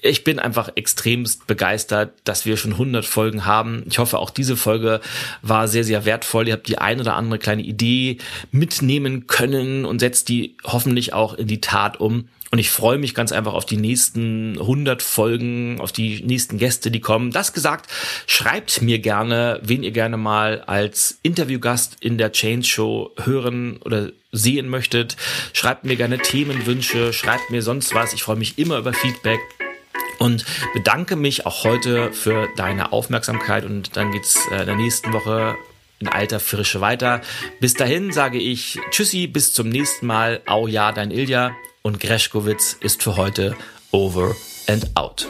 ich 0.00 0.22
bin 0.24 0.38
einfach 0.38 0.70
extremst 0.76 1.46
begeistert, 1.46 2.12
dass 2.24 2.46
wir 2.46 2.56
schon 2.56 2.72
100 2.72 3.04
Folgen 3.04 3.44
haben. 3.44 3.84
Ich 3.88 3.98
hoffe, 3.98 4.18
auch 4.18 4.30
diese 4.30 4.56
Folge 4.56 5.00
war 5.42 5.66
sehr, 5.66 5.84
sehr 5.84 6.04
wertvoll. 6.04 6.48
Ihr 6.48 6.54
habt 6.54 6.68
die 6.68 6.78
ein 6.78 7.00
oder 7.00 7.16
andere 7.16 7.38
kleine 7.38 7.62
Idee 7.62 8.18
mitnehmen 8.52 9.26
können 9.26 9.84
und 9.84 9.98
setzt 9.98 10.28
die 10.28 10.56
hoffentlich 10.64 11.14
auch 11.14 11.34
in 11.34 11.48
die 11.48 11.60
Tat 11.60 11.98
um. 11.98 12.28
Und 12.50 12.58
ich 12.58 12.70
freue 12.70 12.96
mich 12.96 13.14
ganz 13.14 13.30
einfach 13.30 13.52
auf 13.52 13.66
die 13.66 13.76
nächsten 13.76 14.58
100 14.58 15.02
Folgen, 15.02 15.80
auf 15.80 15.92
die 15.92 16.22
nächsten 16.22 16.56
Gäste, 16.56 16.90
die 16.90 17.00
kommen. 17.00 17.30
Das 17.30 17.52
gesagt, 17.52 17.90
schreibt 18.26 18.80
mir 18.80 19.00
gerne, 19.00 19.60
wen 19.62 19.82
ihr 19.82 19.90
gerne 19.90 20.16
mal 20.16 20.62
als 20.62 21.18
Interviewgast 21.22 21.96
in 22.00 22.16
der 22.16 22.32
Change 22.32 22.66
Show 22.66 23.10
hören 23.22 23.78
oder 23.84 24.12
sehen 24.32 24.68
möchtet. 24.68 25.16
Schreibt 25.52 25.84
mir 25.84 25.96
gerne 25.96 26.18
Themenwünsche, 26.18 27.12
schreibt 27.12 27.50
mir 27.50 27.62
sonst 27.62 27.94
was. 27.94 28.14
Ich 28.14 28.22
freue 28.22 28.36
mich 28.36 28.58
immer 28.58 28.78
über 28.78 28.94
Feedback 28.94 29.40
und 30.18 30.44
bedanke 30.74 31.16
mich 31.16 31.46
auch 31.46 31.64
heute 31.64 32.12
für 32.12 32.48
deine 32.56 32.92
Aufmerksamkeit 32.92 33.64
und 33.64 33.96
dann 33.96 34.12
geht's 34.12 34.38
äh, 34.50 34.60
in 34.60 34.66
der 34.66 34.76
nächsten 34.76 35.12
Woche 35.12 35.56
in 36.00 36.08
alter 36.08 36.40
Frische 36.40 36.80
weiter. 36.80 37.20
Bis 37.60 37.74
dahin 37.74 38.12
sage 38.12 38.38
ich 38.38 38.78
Tschüssi, 38.90 39.26
bis 39.26 39.52
zum 39.52 39.68
nächsten 39.68 40.06
Mal. 40.06 40.42
Au 40.46 40.66
ja, 40.66 40.92
dein 40.92 41.10
Ilja 41.10 41.52
und 41.82 42.00
Greschkowitz 42.00 42.76
ist 42.80 43.02
für 43.02 43.16
heute 43.16 43.56
over 43.90 44.36
and 44.68 44.96
out. 44.96 45.26